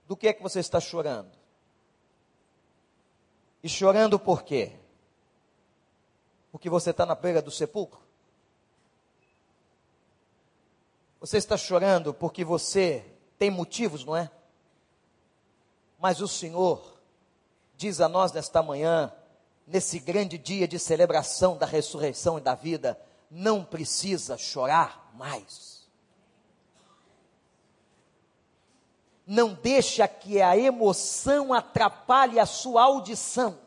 Do 0.06 0.16
que 0.16 0.28
é 0.28 0.32
que 0.32 0.42
você 0.42 0.60
está 0.60 0.78
chorando? 0.78 1.32
E 3.60 3.68
chorando 3.68 4.20
por 4.20 4.44
quê? 4.44 4.70
Porque 6.52 6.70
você 6.70 6.90
está 6.90 7.04
na 7.04 7.16
beira 7.16 7.42
do 7.42 7.50
sepulcro? 7.50 7.98
Você 11.18 11.38
está 11.38 11.56
chorando 11.56 12.14
porque 12.14 12.44
você 12.44 13.17
tem 13.38 13.50
motivos, 13.50 14.04
não 14.04 14.16
é? 14.16 14.30
Mas 15.98 16.20
o 16.20 16.28
Senhor 16.28 16.98
diz 17.76 18.00
a 18.00 18.08
nós 18.08 18.32
nesta 18.32 18.62
manhã, 18.62 19.12
nesse 19.66 19.98
grande 19.98 20.38
dia 20.38 20.66
de 20.66 20.78
celebração 20.78 21.56
da 21.56 21.66
ressurreição 21.66 22.38
e 22.38 22.40
da 22.40 22.54
vida, 22.54 23.00
não 23.30 23.64
precisa 23.64 24.36
chorar 24.36 25.12
mais. 25.14 25.78
não 29.28 29.52
deixa 29.52 30.08
que 30.08 30.40
a 30.40 30.56
emoção 30.56 31.52
atrapalhe 31.52 32.40
a 32.40 32.46
sua 32.46 32.84
audição. 32.84 33.58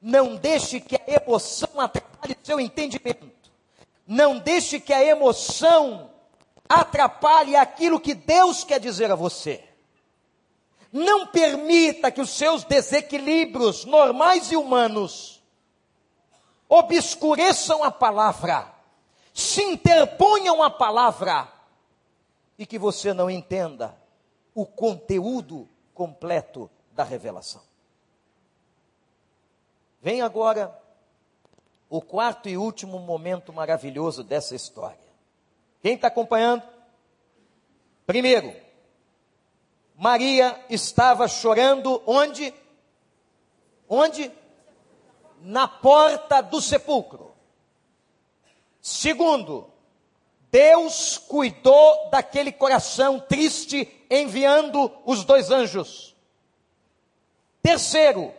Não 0.00 0.36
deixe 0.36 0.80
que 0.80 0.96
a 0.96 1.22
emoção 1.22 1.78
atrapalhe 1.78 2.32
o 2.32 2.46
seu 2.46 2.58
entendimento. 2.58 3.52
Não 4.06 4.38
deixe 4.38 4.80
que 4.80 4.94
a 4.94 5.04
emoção 5.04 6.10
atrapalhe 6.68 7.56
aquilo 7.56 8.00
que 8.00 8.14
Deus 8.14 8.64
quer 8.64 8.78
dizer 8.78 9.10
a 9.10 9.14
você. 9.14 9.64
Não 10.92 11.26
permita 11.26 12.10
que 12.10 12.20
os 12.20 12.30
seus 12.30 12.64
desequilíbrios 12.64 13.84
normais 13.84 14.50
e 14.50 14.56
humanos 14.56 15.42
obscureçam 16.68 17.82
a 17.82 17.90
palavra, 17.90 18.70
se 19.32 19.62
interponham 19.62 20.62
a 20.62 20.70
palavra 20.70 21.48
e 22.58 22.66
que 22.66 22.78
você 22.78 23.14
não 23.14 23.30
entenda 23.30 23.96
o 24.54 24.66
conteúdo 24.66 25.68
completo 25.94 26.70
da 26.92 27.04
revelação. 27.04 27.62
Vem 30.00 30.20
agora 30.20 30.76
o 31.88 32.02
quarto 32.02 32.48
e 32.48 32.56
último 32.56 32.98
momento 32.98 33.52
maravilhoso 33.52 34.22
dessa 34.22 34.54
história. 34.54 35.07
Quem 35.82 35.94
está 35.94 36.08
acompanhando? 36.08 36.62
Primeiro, 38.06 38.54
Maria 39.94 40.58
estava 40.70 41.28
chorando 41.28 42.02
onde? 42.06 42.54
Onde? 43.88 44.30
Na 45.40 45.68
porta 45.68 46.40
do 46.40 46.60
sepulcro. 46.60 47.34
Segundo, 48.80 49.70
Deus 50.50 51.18
cuidou 51.18 52.08
daquele 52.10 52.50
coração 52.50 53.20
triste 53.20 53.88
enviando 54.10 54.90
os 55.04 55.24
dois 55.24 55.50
anjos. 55.50 56.16
Terceiro, 57.62 58.32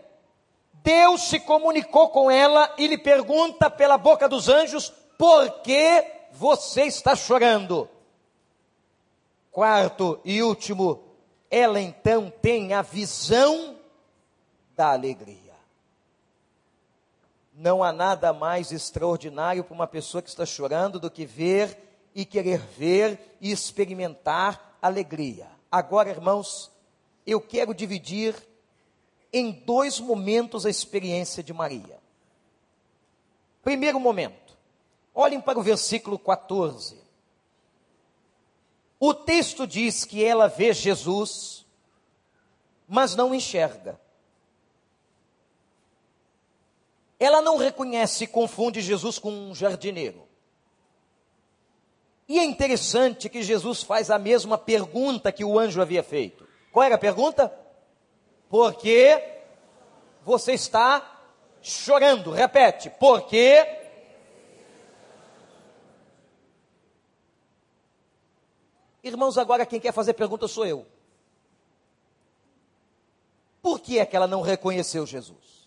Deus 0.73 1.21
se 1.23 1.39
comunicou 1.39 2.09
com 2.09 2.31
ela 2.31 2.73
e 2.77 2.87
lhe 2.87 2.97
pergunta 2.97 3.69
pela 3.69 3.97
boca 3.97 4.27
dos 4.27 4.49
anjos: 4.49 4.89
por 5.17 5.61
que 5.61 6.18
você 6.33 6.83
está 6.83 7.15
chorando? 7.15 7.89
Quarto 9.51 10.19
e 10.23 10.41
último, 10.41 11.03
ela 11.49 11.81
então 11.81 12.31
tem 12.41 12.73
a 12.73 12.81
visão 12.81 13.77
da 14.75 14.91
alegria. 14.91 15.55
Não 17.53 17.83
há 17.83 17.91
nada 17.91 18.31
mais 18.31 18.71
extraordinário 18.71 19.63
para 19.63 19.73
uma 19.73 19.87
pessoa 19.87 20.21
que 20.21 20.29
está 20.29 20.45
chorando 20.45 20.99
do 20.99 21.11
que 21.11 21.25
ver 21.25 21.77
e 22.15 22.23
querer 22.23 22.59
ver 22.59 23.37
e 23.41 23.51
experimentar 23.51 24.77
alegria. 24.81 25.47
Agora, 25.71 26.09
irmãos, 26.09 26.71
eu 27.25 27.41
quero 27.41 27.73
dividir 27.73 28.35
em 29.31 29.51
dois 29.51 29.99
momentos 29.99 30.65
a 30.65 30.69
experiência 30.69 31.43
de 31.43 31.53
Maria. 31.53 31.99
Primeiro 33.61 33.99
momento, 33.99 34.38
olhem 35.19 35.41
para 35.41 35.59
o 35.59 35.63
versículo 35.63 36.17
14. 36.17 36.97
O 38.99 39.13
texto 39.13 39.67
diz 39.67 40.05
que 40.05 40.23
ela 40.23 40.47
vê 40.47 40.73
Jesus, 40.73 41.65
mas 42.87 43.15
não 43.15 43.35
enxerga. 43.35 43.99
Ela 47.19 47.41
não 47.41 47.57
reconhece 47.57 48.23
e 48.23 48.27
confunde 48.27 48.81
Jesus 48.81 49.19
com 49.19 49.31
um 49.31 49.53
jardineiro. 49.53 50.27
E 52.27 52.39
é 52.39 52.43
interessante 52.43 53.27
que 53.27 53.43
Jesus 53.43 53.83
faz 53.83 54.09
a 54.09 54.17
mesma 54.17 54.57
pergunta 54.57 55.31
que 55.31 55.43
o 55.43 55.59
anjo 55.59 55.81
havia 55.81 56.03
feito. 56.03 56.47
Qual 56.71 56.83
era 56.83 56.95
a 56.95 56.99
pergunta? 56.99 57.53
Por 58.49 58.75
que 58.75 59.21
você 60.23 60.53
está 60.53 61.19
chorando? 61.61 62.31
Repete, 62.31 62.89
por 62.89 63.23
que 63.23 63.78
Irmãos, 69.03 69.37
agora 69.37 69.65
quem 69.65 69.79
quer 69.79 69.93
fazer 69.93 70.13
pergunta 70.13 70.47
sou 70.47 70.65
eu. 70.65 70.85
Por 73.61 73.79
que 73.79 73.99
é 73.99 74.05
que 74.05 74.15
ela 74.15 74.27
não 74.27 74.41
reconheceu 74.41 75.05
Jesus? 75.05 75.59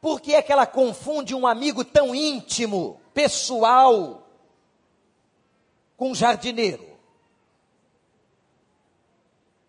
Por 0.00 0.20
que 0.20 0.34
é 0.34 0.42
que 0.42 0.52
ela 0.52 0.66
confunde 0.66 1.34
um 1.34 1.46
amigo 1.46 1.82
tão 1.82 2.14
íntimo, 2.14 3.00
pessoal, 3.14 4.28
com 5.96 6.10
um 6.10 6.14
jardineiro? 6.14 6.86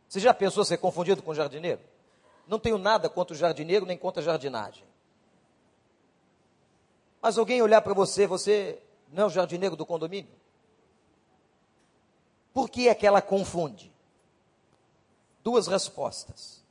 Você 0.10 0.20
já 0.20 0.34
pensou 0.34 0.66
ser 0.66 0.78
confundido 0.78 1.24
com 1.24 1.32
um 1.32 1.36
jardineiro? 1.36 1.82
Não 2.48 2.60
tenho 2.60 2.78
nada 2.78 3.10
contra 3.10 3.34
o 3.34 3.38
jardineiro 3.38 3.86
nem 3.86 3.98
contra 3.98 4.22
a 4.22 4.26
jardinagem. 4.26 4.84
Mas 7.26 7.40
alguém 7.40 7.60
olhar 7.60 7.82
para 7.82 7.92
você, 7.92 8.28
você 8.28 8.80
não 9.12 9.24
é 9.24 9.26
o 9.26 9.32
jardineiro 9.32 9.76
do 9.76 9.84
condomínio? 9.84 10.30
Por 12.54 12.70
que 12.70 12.88
é 12.88 12.94
que 12.94 13.08
ela 13.08 13.20
confunde? 13.20 13.92
Duas 15.44 15.66
respostas. 15.66 16.64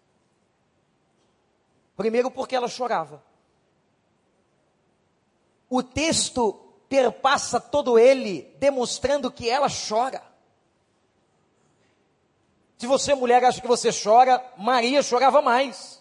Primeiro, 1.97 2.31
porque 2.31 2.55
ela 2.55 2.69
chorava 2.69 3.21
o 5.69 5.83
texto 5.83 6.53
perpassa 6.89 7.59
todo 7.61 7.99
ele, 7.99 8.55
demonstrando 8.61 9.33
que 9.33 9.51
ela 9.51 9.67
chora. 9.69 10.23
Se 12.79 12.87
você, 12.87 13.13
mulher, 13.13 13.45
acha 13.45 13.61
que 13.61 13.67
você 13.67 13.91
chora, 13.91 14.41
Maria 14.57 15.03
chorava 15.03 15.43
mais. 15.43 16.01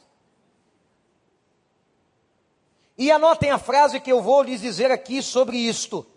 E 3.04 3.12
anotem 3.12 3.52
a 3.52 3.58
frase 3.58 4.00
que 4.00 4.10
eu 4.10 4.22
vou 4.22 4.42
lhes 4.44 4.62
dizer 4.62 4.90
aqui 4.90 5.22
sobre 5.22 5.58
isto. 5.58 6.08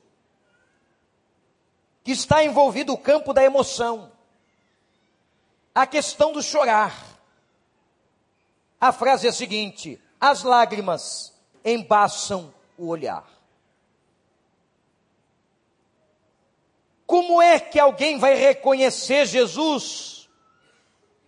Que 2.04 2.12
está 2.12 2.44
envolvido 2.44 2.92
o 2.92 2.96
campo 2.96 3.32
da 3.32 3.42
emoção. 3.42 4.12
A 5.74 5.84
questão 5.84 6.30
do 6.30 6.40
chorar. 6.40 6.96
A 8.80 8.92
frase 8.92 9.26
é 9.26 9.30
a 9.30 9.32
seguinte: 9.32 10.00
as 10.20 10.44
lágrimas 10.44 11.34
embaçam 11.64 12.54
o 12.78 12.86
olhar. 12.86 13.28
Como 17.04 17.42
é 17.42 17.58
que 17.58 17.80
alguém 17.80 18.16
vai 18.16 18.36
reconhecer 18.36 19.26
Jesus 19.26 20.28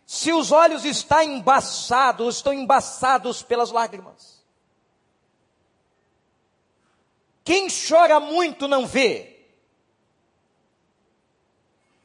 se 0.07 0.33
os 0.33 0.53
olhos 0.53 0.85
estão 0.85 1.21
embaçados, 1.21 2.37
estão 2.37 2.53
embaçados 2.53 3.43
pelas 3.43 3.73
lágrimas? 3.73 4.38
Quem 7.49 7.69
chora 7.71 8.21
muito 8.21 8.69
não 8.69 8.87
vê. 8.87 9.39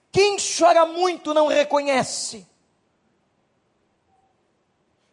Quem 0.10 0.38
chora 0.38 0.86
muito 0.86 1.34
não 1.34 1.48
reconhece. 1.48 2.48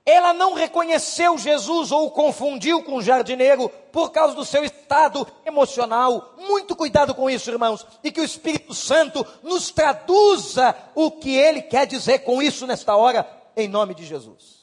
Ela 0.07 0.33
não 0.33 0.55
reconheceu 0.55 1.37
Jesus 1.37 1.91
ou 1.91 2.07
o 2.07 2.11
confundiu 2.13 2.81
com 2.85 2.95
o 2.95 3.03
jardineiro 3.03 3.69
por 3.91 4.13
causa 4.13 4.33
do 4.37 4.45
seu 4.45 4.63
estado 4.63 5.27
emocional. 5.45 6.37
Muito 6.39 6.77
cuidado 6.77 7.13
com 7.13 7.29
isso, 7.29 7.51
irmãos. 7.51 7.85
E 8.05 8.13
que 8.13 8.21
o 8.21 8.25
Espírito 8.25 8.73
Santo 8.73 9.27
nos 9.43 9.73
traduza 9.73 10.77
o 10.95 11.11
que 11.11 11.37
ele 11.37 11.61
quer 11.61 11.89
dizer 11.89 12.21
com 12.21 12.41
isso 12.41 12.69
nesta 12.69 12.95
hora, 12.95 13.29
em 13.57 13.67
nome 13.67 13.97
de 13.97 14.07
Jesus. 14.07 14.60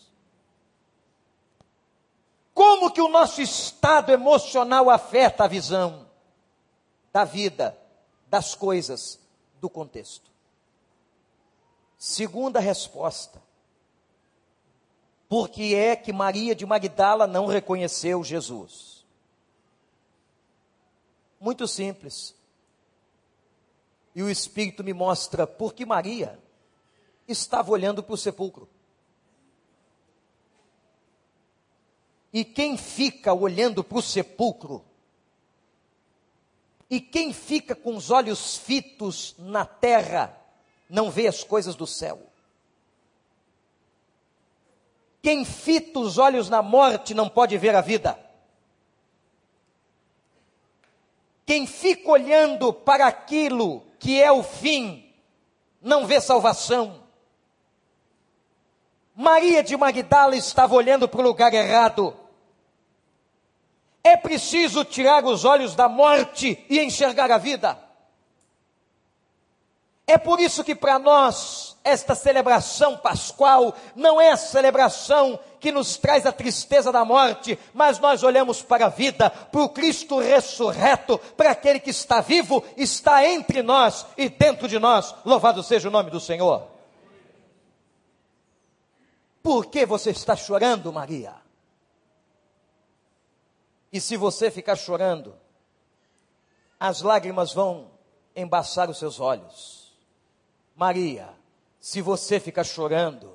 Como 2.58 2.90
que 2.90 3.00
o 3.00 3.08
nosso 3.08 3.40
estado 3.40 4.12
emocional 4.12 4.90
afeta 4.90 5.44
a 5.44 5.48
visão 5.48 6.10
da 7.14 7.24
vida, 7.24 7.78
das 8.28 8.56
coisas, 8.56 9.20
do 9.62 9.70
contexto? 9.70 10.32
Segunda 12.00 12.60
resposta 12.60 13.40
por 15.30 15.50
que 15.50 15.76
é 15.76 15.96
que 15.96 16.14
Maria 16.14 16.56
de 16.56 16.66
Magdala 16.66 17.28
não 17.28 17.48
reconheceu 17.48 18.24
Jesus? 18.24 19.06
Muito 21.40 21.68
simples. 21.68 22.34
E 24.16 24.24
o 24.24 24.30
Espírito 24.30 24.84
me 24.84 24.94
mostra 24.94 25.46
por 25.46 25.74
que 25.74 25.86
Maria 25.86 26.40
estava 27.28 27.72
olhando 27.72 28.02
para 28.02 28.14
o 28.14 28.18
sepulcro. 28.18 28.70
E 32.38 32.46
quem 32.46 32.78
fica 32.78 33.34
olhando 33.34 33.84
para 33.84 33.98
o 33.98 34.02
sepulcro, 34.02 34.86
e 36.88 37.02
quem 37.02 37.34
fica 37.34 37.74
com 37.74 37.96
os 37.96 38.12
olhos 38.12 38.56
fitos 38.56 39.34
na 39.40 39.66
terra, 39.66 40.40
não 40.88 41.10
vê 41.10 41.26
as 41.26 41.44
coisas 41.44 41.74
do 41.74 41.88
céu. 41.88 42.22
Quem 45.20 45.44
fita 45.44 45.98
os 45.98 46.20
olhos 46.20 46.48
na 46.48 46.62
morte 46.62 47.16
não 47.16 47.28
pode 47.28 47.58
ver 47.58 47.74
a 47.74 47.82
vida. 47.82 48.20
Quem 51.44 51.66
fica 51.66 52.08
olhando 52.08 52.72
para 52.72 53.08
aquilo 53.08 53.82
que 53.98 54.22
é 54.22 54.32
o 54.32 54.44
fim, 54.44 55.12
não 55.82 56.06
vê 56.06 56.22
salvação. 56.22 57.02
Maria 59.16 59.64
de 59.64 59.76
Magdala 59.76 60.36
estava 60.36 60.76
olhando 60.76 61.10
para 61.10 61.20
o 61.20 61.24
lugar 61.24 61.52
errado. 61.52 62.27
É 64.08 64.16
preciso 64.16 64.86
tirar 64.86 65.26
os 65.26 65.44
olhos 65.44 65.76
da 65.76 65.90
morte 65.90 66.66
e 66.70 66.80
enxergar 66.80 67.30
a 67.30 67.38
vida. 67.38 67.78
É 70.08 70.18
por 70.18 70.40
isso 70.40 70.64
que 70.64 70.74
para 70.74 70.98
nós 70.98 71.76
esta 71.84 72.16
celebração 72.16 72.96
pascual 72.96 73.76
não 73.98 74.22
é 74.22 74.32
a 74.32 74.38
celebração 74.38 75.38
que 75.60 75.74
nos 75.74 75.98
traz 75.98 76.26
a 76.26 76.32
tristeza 76.32 76.90
da 76.90 77.04
morte, 77.04 77.60
mas 77.74 78.00
nós 78.00 78.24
olhamos 78.24 78.62
para 78.62 78.86
a 78.86 78.90
vida, 78.90 79.30
para 79.30 79.62
o 79.62 79.68
Cristo 79.68 80.20
ressurreto, 80.20 81.18
para 81.36 81.52
aquele 81.52 81.82
que 81.82 81.90
está 81.90 82.22
vivo, 82.22 82.64
está 82.78 83.28
entre 83.28 83.62
nós 83.62 84.06
e 84.18 84.30
dentro 84.30 84.70
de 84.70 84.80
nós. 84.80 85.14
Louvado 85.26 85.62
seja 85.62 85.90
o 85.90 85.92
nome 85.92 86.10
do 86.10 86.22
Senhor. 86.22 86.66
Por 89.44 89.66
que 89.66 89.86
você 89.86 90.12
está 90.12 90.34
chorando, 90.34 90.94
Maria? 90.94 91.47
E 93.98 94.00
se 94.00 94.16
você 94.16 94.52
ficar 94.52 94.76
chorando, 94.76 95.36
as 96.80 97.02
lágrimas 97.02 97.52
vão 97.52 97.90
embaçar 98.36 98.92
os 98.92 99.00
seus 99.00 99.20
olhos. 99.20 99.92
Maria, 100.76 101.34
se 101.80 102.00
você 102.00 102.40
ficar 102.40 102.64
chorando, 102.64 103.34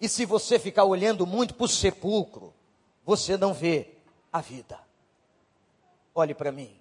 e 0.00 0.08
se 0.08 0.24
você 0.24 0.58
ficar 0.58 0.84
olhando 0.84 1.26
muito 1.26 1.52
para 1.52 1.66
o 1.66 1.68
sepulcro, 1.68 2.54
você 3.04 3.36
não 3.36 3.52
vê 3.52 3.98
a 4.32 4.40
vida. 4.40 4.80
Olhe 6.14 6.32
para 6.32 6.50
mim. 6.50 6.74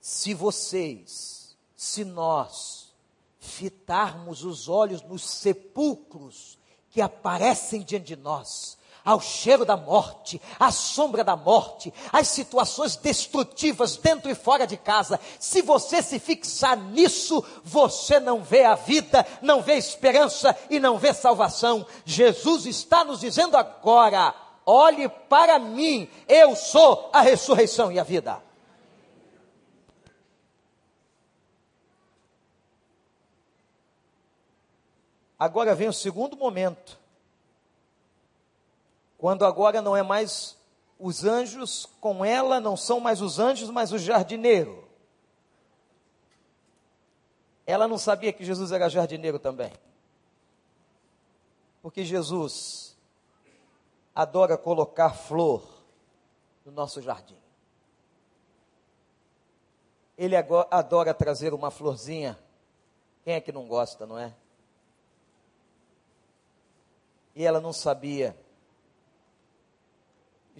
Se 0.00 0.32
vocês, 0.32 1.56
se 1.74 2.04
nós, 2.04 2.94
fitarmos 3.40 4.44
os 4.44 4.68
olhos 4.68 5.02
nos 5.02 5.24
sepulcros 5.24 6.56
que 6.88 7.00
aparecem 7.00 7.82
diante 7.82 8.14
de 8.14 8.16
nós, 8.16 8.78
ao 9.04 9.20
cheiro 9.20 9.64
da 9.64 9.76
morte, 9.76 10.40
à 10.58 10.70
sombra 10.70 11.24
da 11.24 11.36
morte, 11.36 11.92
às 12.12 12.28
situações 12.28 12.96
destrutivas 12.96 13.96
dentro 13.96 14.30
e 14.30 14.34
fora 14.34 14.66
de 14.66 14.76
casa. 14.76 15.18
Se 15.38 15.62
você 15.62 16.02
se 16.02 16.18
fixar 16.18 16.76
nisso, 16.76 17.44
você 17.64 18.20
não 18.20 18.42
vê 18.42 18.64
a 18.64 18.74
vida, 18.74 19.26
não 19.40 19.62
vê 19.62 19.74
esperança 19.74 20.56
e 20.68 20.78
não 20.78 20.98
vê 20.98 21.14
salvação. 21.14 21.86
Jesus 22.04 22.66
está 22.66 23.04
nos 23.04 23.20
dizendo 23.20 23.56
agora: 23.56 24.34
olhe 24.66 25.08
para 25.08 25.58
mim, 25.58 26.08
eu 26.28 26.54
sou 26.54 27.10
a 27.12 27.20
ressurreição 27.20 27.90
e 27.90 27.98
a 27.98 28.04
vida. 28.04 28.42
Agora 35.38 35.74
vem 35.74 35.88
o 35.88 35.92
segundo 35.92 36.36
momento 36.36 36.99
quando 39.20 39.44
agora 39.44 39.82
não 39.82 39.94
é 39.94 40.02
mais 40.02 40.56
os 40.98 41.26
anjos 41.26 41.86
com 42.00 42.24
ela, 42.24 42.58
não 42.58 42.74
são 42.74 42.98
mais 42.98 43.20
os 43.20 43.38
anjos, 43.38 43.68
mas 43.68 43.92
o 43.92 43.98
jardineiro. 43.98 44.88
Ela 47.66 47.86
não 47.86 47.98
sabia 47.98 48.32
que 48.32 48.42
Jesus 48.42 48.72
era 48.72 48.88
jardineiro 48.88 49.38
também. 49.38 49.70
Porque 51.82 52.02
Jesus 52.02 52.96
adora 54.14 54.56
colocar 54.56 55.10
flor 55.10 55.68
no 56.64 56.72
nosso 56.72 57.02
jardim. 57.02 57.38
Ele 60.16 60.34
adora 60.34 61.12
trazer 61.12 61.52
uma 61.52 61.70
florzinha. 61.70 62.38
Quem 63.22 63.34
é 63.34 63.40
que 63.40 63.52
não 63.52 63.68
gosta, 63.68 64.06
não 64.06 64.18
é? 64.18 64.34
E 67.34 67.44
ela 67.44 67.60
não 67.60 67.72
sabia 67.72 68.34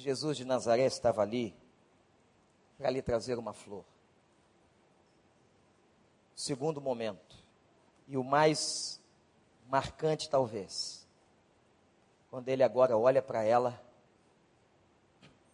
Jesus 0.01 0.37
de 0.37 0.45
Nazaré 0.45 0.87
estava 0.87 1.23
ali 1.23 1.55
para 2.79 2.91
lhe 2.91 3.03
trazer 3.03 3.39
uma 3.39 3.53
flor. 3.53 3.85
Segundo 6.35 6.81
momento, 6.81 7.37
e 8.09 8.17
o 8.17 8.25
mais 8.25 9.01
marcante 9.69 10.31
talvez, 10.31 11.07
quando 12.31 12.49
ele 12.49 12.63
agora 12.63 12.97
olha 12.97 13.21
para 13.21 13.43
ela, 13.45 13.79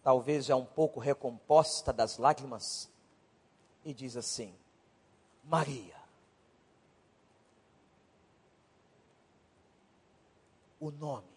talvez 0.01 0.45
já 0.45 0.55
um 0.55 0.65
pouco 0.65 0.99
recomposta 0.99 1.91
das 1.91 2.17
lágrimas, 2.17 2.89
e 3.83 3.93
diz 3.93 4.15
assim: 4.15 4.55
Maria. 5.43 5.97
O 10.79 10.91
nome 10.91 11.36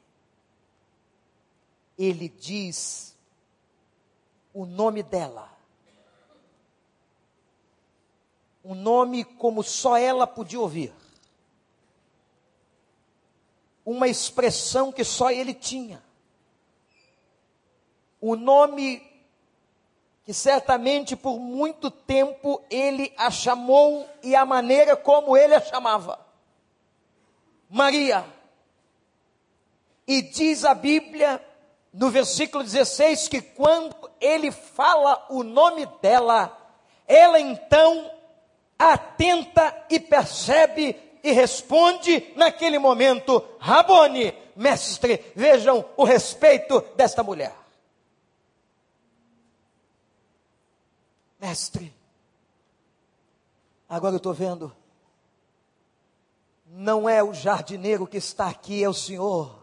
ele 2.01 2.31
diz 2.31 3.15
o 4.55 4.65
nome 4.65 5.03
dela. 5.03 5.55
Um 8.65 8.75
nome 8.75 9.23
como 9.23 9.63
só 9.63 9.99
ela 9.99 10.27
podia 10.27 10.59
ouvir. 10.59 10.95
Uma 13.85 14.09
expressão 14.09 14.91
que 14.91 15.05
só 15.05 15.31
ele 15.31 15.53
tinha. 15.53 16.03
O 18.19 18.35
nome 18.35 19.07
que 20.25 20.33
certamente 20.33 21.15
por 21.15 21.39
muito 21.39 21.91
tempo 21.91 22.63
ele 22.71 23.13
a 23.19 23.31
chamou 23.31 24.09
e 24.23 24.35
a 24.35 24.47
maneira 24.47 24.97
como 24.97 25.37
ele 25.37 25.55
a 25.55 25.61
chamava. 25.61 26.19
Maria. 27.69 28.25
E 30.07 30.23
diz 30.23 30.65
a 30.65 30.75
Bíblia 30.75 31.50
no 31.93 32.11
versículo 32.11 32.63
16, 32.63 33.29
que 33.29 33.41
quando 33.41 33.95
ele 34.21 34.53
fala 34.53 35.27
o 35.29 35.43
nome 35.43 35.87
dela, 36.01 36.57
ela 37.07 37.41
então 37.41 38.11
atenta 38.79 39.87
e 39.91 39.99
percebe 39.99 40.97
e 41.23 41.33
responde 41.33 42.33
naquele 42.37 42.79
momento: 42.79 43.45
Rabone, 43.59 44.33
mestre, 44.55 45.33
vejam 45.35 45.85
o 45.97 46.05
respeito 46.05 46.81
desta 46.97 47.23
mulher. 47.23 47.55
Mestre, 51.41 51.95
agora 53.89 54.15
eu 54.15 54.19
estou 54.19 54.35
vendo, 54.35 54.77
não 56.67 57.09
é 57.09 57.23
o 57.23 57.33
jardineiro 57.33 58.07
que 58.07 58.19
está 58.19 58.49
aqui, 58.49 58.85
é 58.85 58.89
o 58.89 58.95
Senhor. 58.95 59.60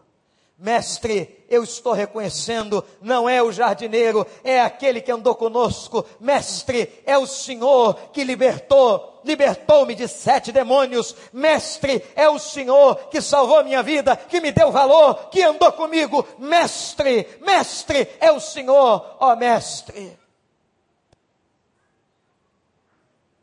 Mestre, 0.60 1.46
eu 1.48 1.62
estou 1.62 1.92
reconhecendo, 1.92 2.84
não 3.00 3.28
é 3.28 3.40
o 3.40 3.52
jardineiro, 3.52 4.26
é 4.42 4.60
aquele 4.60 5.00
que 5.00 5.12
andou 5.12 5.36
conosco. 5.36 6.04
Mestre, 6.18 7.00
é 7.06 7.16
o 7.16 7.28
Senhor 7.28 7.94
que 8.12 8.24
libertou, 8.24 9.20
libertou-me 9.24 9.94
de 9.94 10.08
sete 10.08 10.50
demônios. 10.50 11.14
Mestre, 11.32 12.04
é 12.16 12.28
o 12.28 12.40
Senhor 12.40 12.96
que 13.08 13.20
salvou 13.20 13.62
minha 13.62 13.84
vida, 13.84 14.16
que 14.16 14.40
me 14.40 14.50
deu 14.50 14.72
valor, 14.72 15.28
que 15.28 15.44
andou 15.44 15.70
comigo. 15.70 16.26
Mestre, 16.40 17.38
mestre, 17.40 18.08
é 18.18 18.32
o 18.32 18.40
Senhor, 18.40 19.16
ó 19.20 19.36
mestre. 19.36 20.18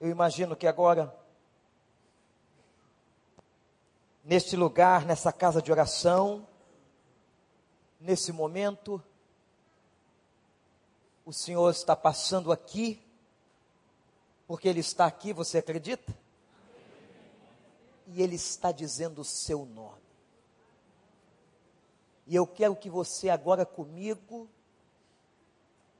Eu 0.02 0.10
imagino 0.10 0.54
que 0.54 0.68
agora, 0.68 1.16
neste 4.22 4.58
lugar, 4.58 5.06
nessa 5.06 5.32
casa 5.32 5.62
de 5.62 5.72
oração, 5.72 6.46
nesse 8.00 8.32
momento, 8.32 9.02
o 11.26 11.34
Senhor 11.34 11.70
está 11.70 11.96
passando 11.96 12.52
aqui, 12.52 13.02
porque 14.48 14.68
Ele 14.68 14.80
está 14.80 15.06
aqui, 15.06 15.34
você 15.34 15.58
acredita? 15.58 16.16
E 18.08 18.22
Ele 18.22 18.36
está 18.36 18.72
dizendo 18.72 19.22
o 19.22 19.26
seu 19.26 19.66
nome. 19.66 20.04
E 22.28 22.36
eu 22.36 22.46
quero 22.46 22.76
que 22.76 22.90
você 22.90 23.30
agora 23.30 23.66
comigo, 23.66 24.50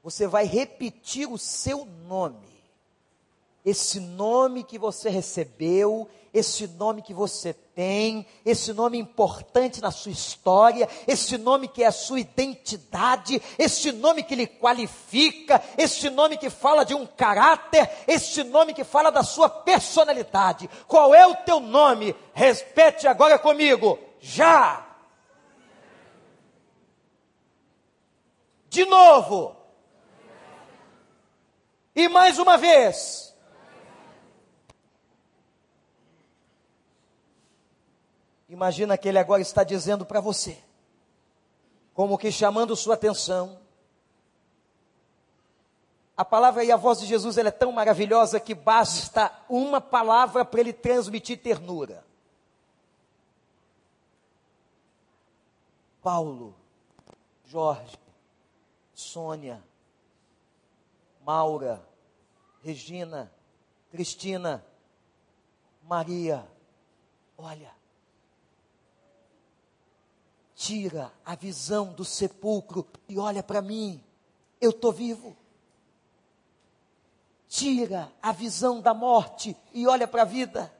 você 0.02 0.26
vai 0.26 0.44
repetir 0.44 1.28
o 1.30 1.38
seu 1.38 1.84
nome 1.84 2.56
esse 3.66 3.98
nome 3.98 4.62
que 4.62 4.78
você 4.78 5.10
recebeu, 5.10 6.08
esse 6.38 6.66
nome 6.66 7.00
que 7.00 7.14
você 7.14 7.54
tem, 7.54 8.26
esse 8.44 8.72
nome 8.72 8.98
importante 8.98 9.80
na 9.80 9.90
sua 9.90 10.12
história, 10.12 10.88
esse 11.06 11.38
nome 11.38 11.66
que 11.66 11.82
é 11.82 11.86
a 11.86 11.92
sua 11.92 12.20
identidade, 12.20 13.40
esse 13.58 13.90
nome 13.90 14.22
que 14.22 14.34
lhe 14.34 14.46
qualifica, 14.46 15.62
esse 15.78 16.10
nome 16.10 16.36
que 16.36 16.50
fala 16.50 16.84
de 16.84 16.94
um 16.94 17.06
caráter, 17.06 17.90
esse 18.06 18.44
nome 18.44 18.74
que 18.74 18.84
fala 18.84 19.10
da 19.10 19.22
sua 19.22 19.48
personalidade. 19.48 20.68
Qual 20.86 21.14
é 21.14 21.26
o 21.26 21.36
teu 21.36 21.58
nome? 21.58 22.14
Repete 22.34 23.08
agora 23.08 23.38
comigo. 23.38 23.98
Já. 24.20 24.86
De 28.68 28.84
novo. 28.84 29.56
E 31.94 32.08
mais 32.08 32.38
uma 32.38 32.58
vez. 32.58 33.34
Imagina 38.48 38.96
que 38.96 39.08
ele 39.08 39.18
agora 39.18 39.42
está 39.42 39.64
dizendo 39.64 40.06
para 40.06 40.20
você, 40.20 40.62
como 41.92 42.16
que 42.16 42.30
chamando 42.30 42.76
sua 42.76 42.94
atenção. 42.94 43.60
A 46.16 46.24
palavra 46.24 46.64
e 46.64 46.70
a 46.70 46.76
voz 46.76 47.00
de 47.00 47.06
Jesus 47.06 47.36
ela 47.36 47.48
é 47.48 47.52
tão 47.52 47.72
maravilhosa 47.72 48.40
que 48.40 48.54
basta 48.54 49.32
uma 49.48 49.80
palavra 49.80 50.44
para 50.44 50.60
ele 50.60 50.72
transmitir 50.72 51.42
ternura. 51.42 52.04
Paulo, 56.00 56.54
Jorge, 57.44 57.98
Sônia, 58.94 59.62
Maura, 61.24 61.84
Regina, 62.62 63.30
Cristina, 63.90 64.64
Maria, 65.82 66.46
olha, 67.36 67.74
tira 70.66 71.12
a 71.24 71.36
visão 71.36 71.92
do 71.92 72.04
sepulcro 72.04 72.84
e 73.08 73.16
olha 73.20 73.40
para 73.40 73.62
mim, 73.62 74.02
eu 74.60 74.70
estou 74.70 74.90
vivo. 74.90 75.36
Tira 77.48 78.12
a 78.20 78.32
visão 78.32 78.80
da 78.80 78.92
morte 78.92 79.56
e 79.72 79.86
olha 79.86 80.08
para 80.08 80.22
a 80.22 80.24
vida. 80.24 80.72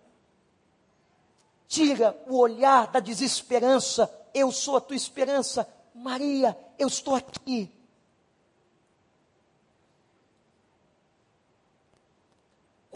Tira 1.68 2.20
o 2.26 2.36
olhar 2.36 2.88
da 2.88 2.98
desesperança, 2.98 4.12
eu 4.34 4.50
sou 4.50 4.76
a 4.76 4.80
tua 4.80 4.96
esperança. 4.96 5.68
Maria, 5.94 6.58
eu 6.76 6.88
estou 6.88 7.14
aqui. 7.14 7.72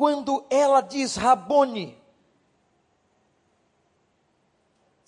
quando 0.01 0.47
ela 0.49 0.81
diz 0.81 1.15
Rabone, 1.17 2.00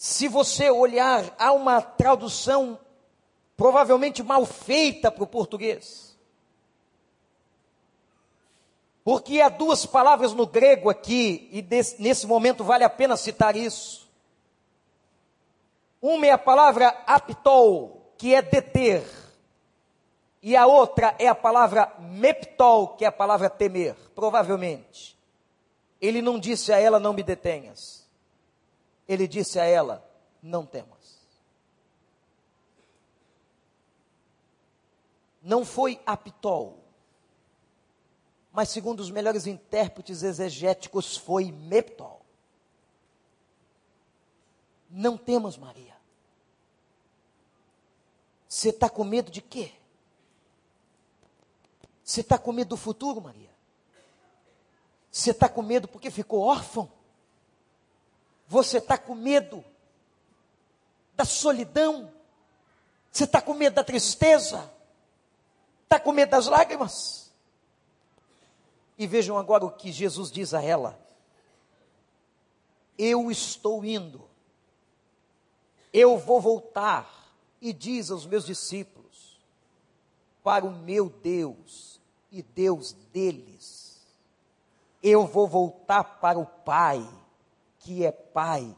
se 0.02 0.26
você 0.26 0.68
olhar, 0.68 1.32
há 1.38 1.52
uma 1.52 1.80
tradução 1.80 2.76
provavelmente 3.56 4.20
mal 4.20 4.44
feita 4.44 5.12
para 5.12 5.22
o 5.22 5.28
português. 5.28 6.18
Porque 9.04 9.40
há 9.40 9.48
duas 9.48 9.86
palavras 9.86 10.32
no 10.32 10.44
grego 10.44 10.90
aqui, 10.90 11.48
e 11.52 11.62
nesse 12.02 12.26
momento 12.26 12.64
vale 12.64 12.82
a 12.82 12.90
pena 12.90 13.16
citar 13.16 13.54
isso. 13.54 14.10
Uma 16.00 16.26
é 16.26 16.32
a 16.32 16.38
palavra 16.38 16.88
aptol, 17.06 18.12
que 18.18 18.34
é 18.34 18.42
deter 18.42 19.04
e 20.42 20.56
a 20.56 20.66
outra 20.66 21.14
é 21.16 21.28
a 21.28 21.34
palavra 21.36 21.94
meptol, 22.00 22.96
que 22.96 23.04
é 23.04 23.06
a 23.08 23.12
palavra 23.12 23.48
temer, 23.48 23.94
provavelmente. 24.16 25.16
Ele 26.00 26.20
não 26.20 26.40
disse 26.40 26.72
a 26.72 26.80
ela, 26.80 26.98
não 26.98 27.12
me 27.12 27.22
detenhas. 27.22 28.01
Ele 29.08 29.26
disse 29.26 29.58
a 29.58 29.64
ela, 29.64 30.08
não 30.42 30.64
temas. 30.64 31.20
Não 35.42 35.64
foi 35.64 36.00
aptol, 36.06 36.82
mas 38.52 38.68
segundo 38.68 39.00
os 39.00 39.10
melhores 39.10 39.46
intérpretes 39.46 40.22
exegéticos, 40.22 41.16
foi 41.16 41.50
meptol. 41.50 42.24
Não 44.88 45.16
temas, 45.16 45.56
Maria. 45.56 45.96
Você 48.46 48.68
está 48.68 48.90
com 48.90 49.02
medo 49.02 49.30
de 49.30 49.40
quê? 49.40 49.72
Você 52.04 52.20
está 52.20 52.36
com 52.36 52.52
medo 52.52 52.68
do 52.68 52.76
futuro, 52.76 53.22
Maria? 53.22 53.50
Você 55.10 55.30
está 55.30 55.48
com 55.48 55.62
medo 55.62 55.88
porque 55.88 56.10
ficou 56.10 56.40
órfão? 56.40 56.92
Você 58.52 58.76
está 58.76 58.98
com 58.98 59.14
medo 59.14 59.64
da 61.14 61.24
solidão? 61.24 62.12
Você 63.10 63.24
está 63.24 63.40
com 63.40 63.54
medo 63.54 63.72
da 63.72 63.82
tristeza? 63.82 64.70
Está 65.84 65.98
com 65.98 66.12
medo 66.12 66.32
das 66.32 66.48
lágrimas? 66.48 67.32
E 68.98 69.06
vejam 69.06 69.38
agora 69.38 69.64
o 69.64 69.70
que 69.70 69.90
Jesus 69.90 70.30
diz 70.30 70.52
a 70.52 70.62
ela: 70.62 71.00
Eu 72.98 73.30
estou 73.30 73.82
indo, 73.86 74.28
eu 75.90 76.18
vou 76.18 76.38
voltar, 76.38 77.32
e 77.58 77.72
diz 77.72 78.10
aos 78.10 78.26
meus 78.26 78.44
discípulos, 78.44 79.40
para 80.44 80.66
o 80.66 80.70
meu 80.70 81.08
Deus 81.08 81.98
e 82.30 82.42
Deus 82.42 82.92
deles. 83.14 83.98
Eu 85.02 85.26
vou 85.26 85.48
voltar 85.48 86.04
para 86.04 86.38
o 86.38 86.44
Pai, 86.44 87.02
que 87.82 88.04
é 88.04 88.12
Pai 88.12 88.74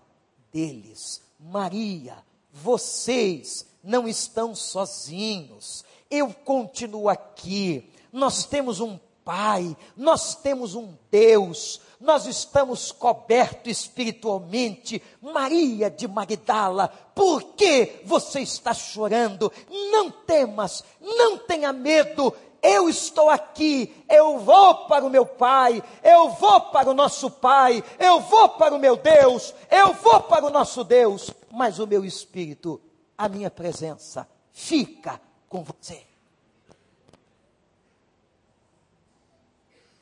deles. 0.52 1.22
Maria, 1.38 2.16
vocês 2.52 3.66
não 3.82 4.08
estão 4.08 4.54
sozinhos. 4.54 5.84
Eu 6.10 6.32
continuo 6.32 7.08
aqui. 7.08 7.90
Nós 8.12 8.44
temos 8.44 8.80
um 8.80 8.98
Pai, 9.24 9.74
nós 9.96 10.34
temos 10.34 10.74
um 10.74 10.94
Deus, 11.10 11.80
nós 11.98 12.26
estamos 12.26 12.92
cobertos 12.92 13.72
espiritualmente. 13.72 15.02
Maria 15.22 15.90
de 15.90 16.06
Magdala, 16.06 16.88
por 17.14 17.42
que 17.54 18.02
você 18.04 18.40
está 18.40 18.74
chorando? 18.74 19.50
Não 19.90 20.10
temas, 20.10 20.84
não 21.00 21.38
tenha 21.38 21.72
medo, 21.72 22.34
eu 22.64 22.88
estou 22.88 23.28
aqui, 23.28 24.02
eu 24.08 24.38
vou 24.38 24.86
para 24.86 25.04
o 25.04 25.10
meu 25.10 25.26
Pai, 25.26 25.82
eu 26.02 26.30
vou 26.30 26.62
para 26.70 26.88
o 26.88 26.94
nosso 26.94 27.30
Pai, 27.30 27.84
eu 27.98 28.20
vou 28.20 28.48
para 28.48 28.74
o 28.74 28.78
meu 28.78 28.96
Deus, 28.96 29.54
eu 29.70 29.92
vou 29.92 30.22
para 30.22 30.46
o 30.46 30.50
nosso 30.50 30.82
Deus, 30.82 31.30
mas 31.50 31.78
o 31.78 31.86
meu 31.86 32.06
espírito, 32.06 32.80
a 33.18 33.28
minha 33.28 33.50
presença, 33.50 34.26
fica 34.50 35.20
com 35.46 35.62
você. 35.62 36.06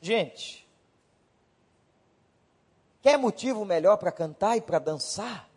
Gente, 0.00 0.64
quer 3.02 3.18
motivo 3.18 3.64
melhor 3.64 3.96
para 3.96 4.12
cantar 4.12 4.56
e 4.56 4.60
para 4.60 4.78
dançar? 4.78 5.48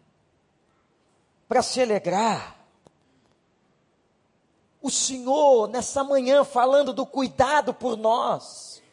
Para 1.48 1.62
se 1.62 1.80
alegrar? 1.80 2.65
O 4.86 4.92
Senhor 4.92 5.68
nessa 5.68 6.04
manhã 6.04 6.44
falando 6.44 6.94
do 6.94 7.08
cuidado 7.08 7.74
por 7.74 7.98
nós. 7.98 8.84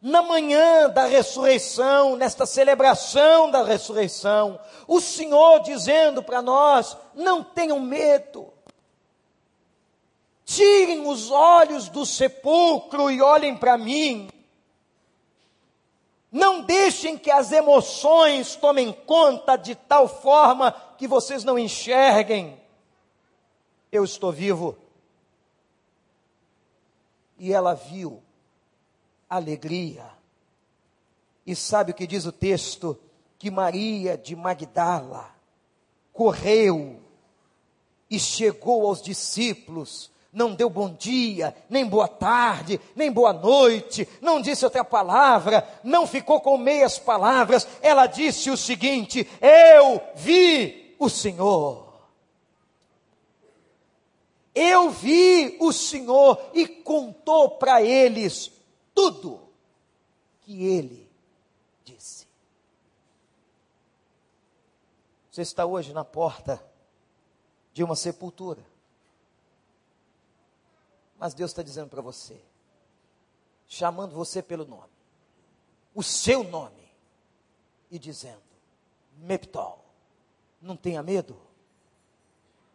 Na 0.00 0.22
manhã 0.22 0.88
da 0.88 1.04
ressurreição, 1.04 2.14
nesta 2.14 2.46
celebração 2.46 3.50
da 3.50 3.64
ressurreição, 3.64 4.56
o 4.86 5.00
Senhor 5.00 5.58
dizendo 5.64 6.22
para 6.22 6.40
nós: 6.40 6.96
não 7.12 7.42
tenham 7.42 7.80
medo. 7.80 8.52
Tirem 10.44 11.08
os 11.08 11.28
olhos 11.28 11.88
do 11.88 12.06
sepulcro 12.06 13.10
e 13.10 13.20
olhem 13.20 13.56
para 13.56 13.76
mim. 13.76 14.28
Não 16.30 16.60
deixem 16.60 17.18
que 17.18 17.32
as 17.32 17.50
emoções 17.50 18.54
tomem 18.54 18.92
conta 18.92 19.56
de 19.56 19.74
tal 19.74 20.06
forma 20.06 20.70
que 20.96 21.08
vocês 21.08 21.42
não 21.42 21.58
enxerguem 21.58 22.57
eu 23.90 24.04
estou 24.04 24.32
vivo. 24.32 24.76
E 27.38 27.52
ela 27.52 27.74
viu 27.74 28.22
alegria. 29.28 30.04
E 31.46 31.54
sabe 31.54 31.92
o 31.92 31.94
que 31.94 32.06
diz 32.06 32.26
o 32.26 32.32
texto? 32.32 32.98
Que 33.38 33.50
Maria 33.50 34.16
de 34.18 34.34
Magdala 34.34 35.30
correu 36.12 37.00
e 38.10 38.18
chegou 38.18 38.86
aos 38.86 39.00
discípulos, 39.00 40.10
não 40.32 40.54
deu 40.54 40.68
bom 40.68 40.92
dia, 40.92 41.54
nem 41.70 41.86
boa 41.86 42.08
tarde, 42.08 42.80
nem 42.96 43.10
boa 43.10 43.32
noite, 43.32 44.08
não 44.20 44.40
disse 44.40 44.64
outra 44.64 44.84
palavra, 44.84 45.66
não 45.84 46.06
ficou 46.06 46.40
com 46.40 46.58
meias 46.58 46.98
palavras, 46.98 47.66
ela 47.80 48.06
disse 48.06 48.50
o 48.50 48.56
seguinte: 48.56 49.28
Eu 49.40 50.02
vi 50.16 50.96
o 50.98 51.08
Senhor. 51.08 51.87
Eu 54.60 54.90
vi 54.90 55.56
o 55.60 55.72
Senhor 55.72 56.50
e 56.52 56.66
contou 56.66 57.58
para 57.58 57.80
eles 57.80 58.50
tudo 58.92 59.48
que 60.40 60.64
ele 60.64 61.08
disse. 61.84 62.26
Você 65.30 65.42
está 65.42 65.64
hoje 65.64 65.92
na 65.92 66.04
porta 66.04 66.60
de 67.72 67.84
uma 67.84 67.94
sepultura. 67.94 68.66
Mas 71.16 71.34
Deus 71.34 71.52
está 71.52 71.62
dizendo 71.62 71.88
para 71.88 72.02
você, 72.02 72.40
chamando 73.68 74.12
você 74.12 74.42
pelo 74.42 74.64
nome, 74.64 74.92
o 75.94 76.02
seu 76.02 76.42
nome, 76.42 76.90
e 77.92 77.98
dizendo: 77.98 78.42
Meptol, 79.18 79.84
não 80.60 80.76
tenha 80.76 81.00
medo, 81.00 81.40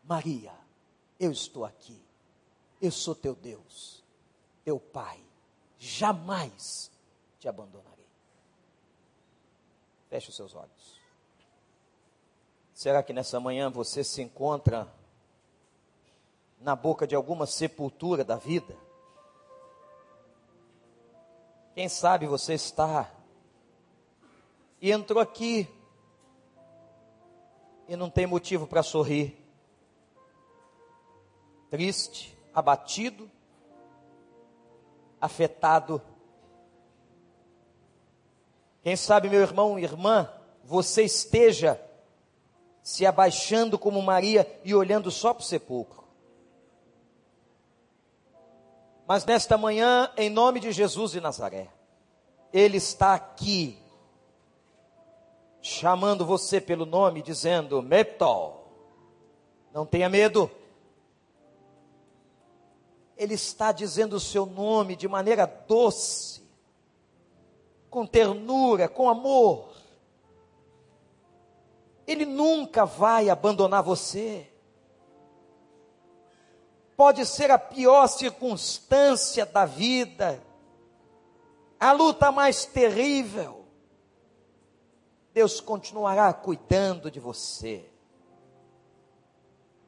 Maria, 0.06 0.63
eu 1.24 1.32
estou 1.32 1.64
aqui. 1.64 2.00
Eu 2.82 2.92
sou 2.92 3.16
teu 3.16 3.34
Deus, 3.34 4.04
teu 4.66 4.78
Pai, 4.78 5.20
jamais 5.80 6.92
te 7.40 7.48
abandonarei. 7.48 8.06
Feche 10.10 10.30
os 10.30 10.36
seus 10.36 10.54
olhos. 10.54 11.00
Será 12.74 13.02
que 13.02 13.14
nessa 13.14 13.40
manhã 13.40 13.70
você 13.70 14.04
se 14.04 14.22
encontra 14.22 14.92
na 16.60 16.76
boca 16.76 17.08
de 17.08 17.16
alguma 17.16 17.46
sepultura 17.46 18.24
da 18.24 18.36
vida? 18.36 18.76
Quem 21.74 21.88
sabe 21.88 22.28
você 22.28 22.54
está 22.54 23.10
e 24.82 24.92
entrou 24.92 25.22
aqui 25.22 25.68
e 27.88 27.96
não 27.96 28.10
tem 28.10 28.28
motivo 28.28 28.68
para 28.68 28.84
sorrir. 28.84 29.43
Triste, 31.74 32.38
abatido, 32.54 33.28
afetado. 35.20 36.00
Quem 38.84 38.96
sabe, 38.96 39.28
meu 39.28 39.42
irmão 39.42 39.80
e 39.80 39.84
irmã, 39.84 40.32
você 40.64 41.02
esteja 41.02 41.84
se 42.84 43.08
abaixando 43.08 43.80
como 43.80 44.04
Maria 44.04 44.48
e 44.64 44.76
olhando 44.76 45.10
só 45.10 45.34
para 45.34 45.42
o 45.42 45.44
sepulcro. 45.44 46.04
Mas 49.08 49.26
nesta 49.26 49.58
manhã, 49.58 50.12
em 50.16 50.30
nome 50.30 50.60
de 50.60 50.72
Jesus 50.72 51.14
de 51.14 51.20
Nazaré, 51.20 51.70
Ele 52.54 52.78
está 52.78 53.16
aqui, 53.16 53.82
chamando 55.60 56.24
você 56.24 56.62
pelo 56.62 56.86
nome, 56.86 57.24
dizendo: 57.24 57.82
Metol, 57.82 58.72
não 59.74 59.88
tenha 59.88 60.08
medo. 60.08 60.52
Ele 63.18 63.36
está 63.36 63.72
dizendo 63.72 64.16
o 64.16 64.20
seu 64.20 64.46
nome 64.46 64.96
de 64.96 65.08
maneira 65.08 65.46
doce, 65.46 66.42
com 67.90 68.06
ternura, 68.06 68.90
com 68.90 69.08
amor. 69.08 69.74
Ele 72.08 72.26
nunca 72.26 72.86
vai 72.86 73.30
abandonar 73.30 73.84
você. 73.84 74.50
Pode 76.96 77.26
ser 77.26 77.52
a 77.52 77.58
pior 77.58 78.08
circunstância 78.08 79.46
da 79.46 79.66
vida, 79.66 80.42
a 81.80 81.92
luta 81.92 82.32
mais 82.32 82.66
terrível. 82.66 83.66
Deus 85.34 85.60
continuará 85.60 86.32
cuidando 86.32 87.10
de 87.10 87.20
você. 87.20 87.90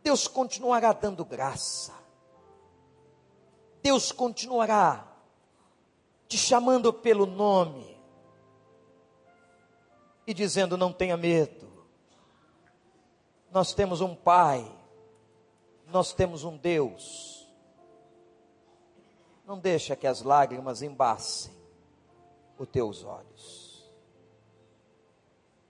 Deus 0.03 0.28
continuará 0.28 0.93
dando 0.93 1.23
graça. 1.26 1.94
Deus 3.86 4.11
continuará 4.11 5.07
te 6.27 6.39
chamando 6.39 6.91
pelo 6.91 7.27
nome 7.27 7.95
e 10.25 10.33
dizendo: 10.33 10.75
não 10.75 10.91
tenha 10.91 11.15
medo. 11.15 11.71
Nós 13.51 13.75
temos 13.75 14.01
um 14.01 14.15
Pai, 14.15 14.65
nós 15.86 16.13
temos 16.13 16.43
um 16.43 16.57
Deus. 16.57 17.47
Não 19.45 19.59
deixa 19.59 19.95
que 19.95 20.07
as 20.07 20.23
lágrimas 20.23 20.81
embacem 20.81 21.53
os 22.57 22.67
teus 22.67 23.03
olhos. 23.03 23.64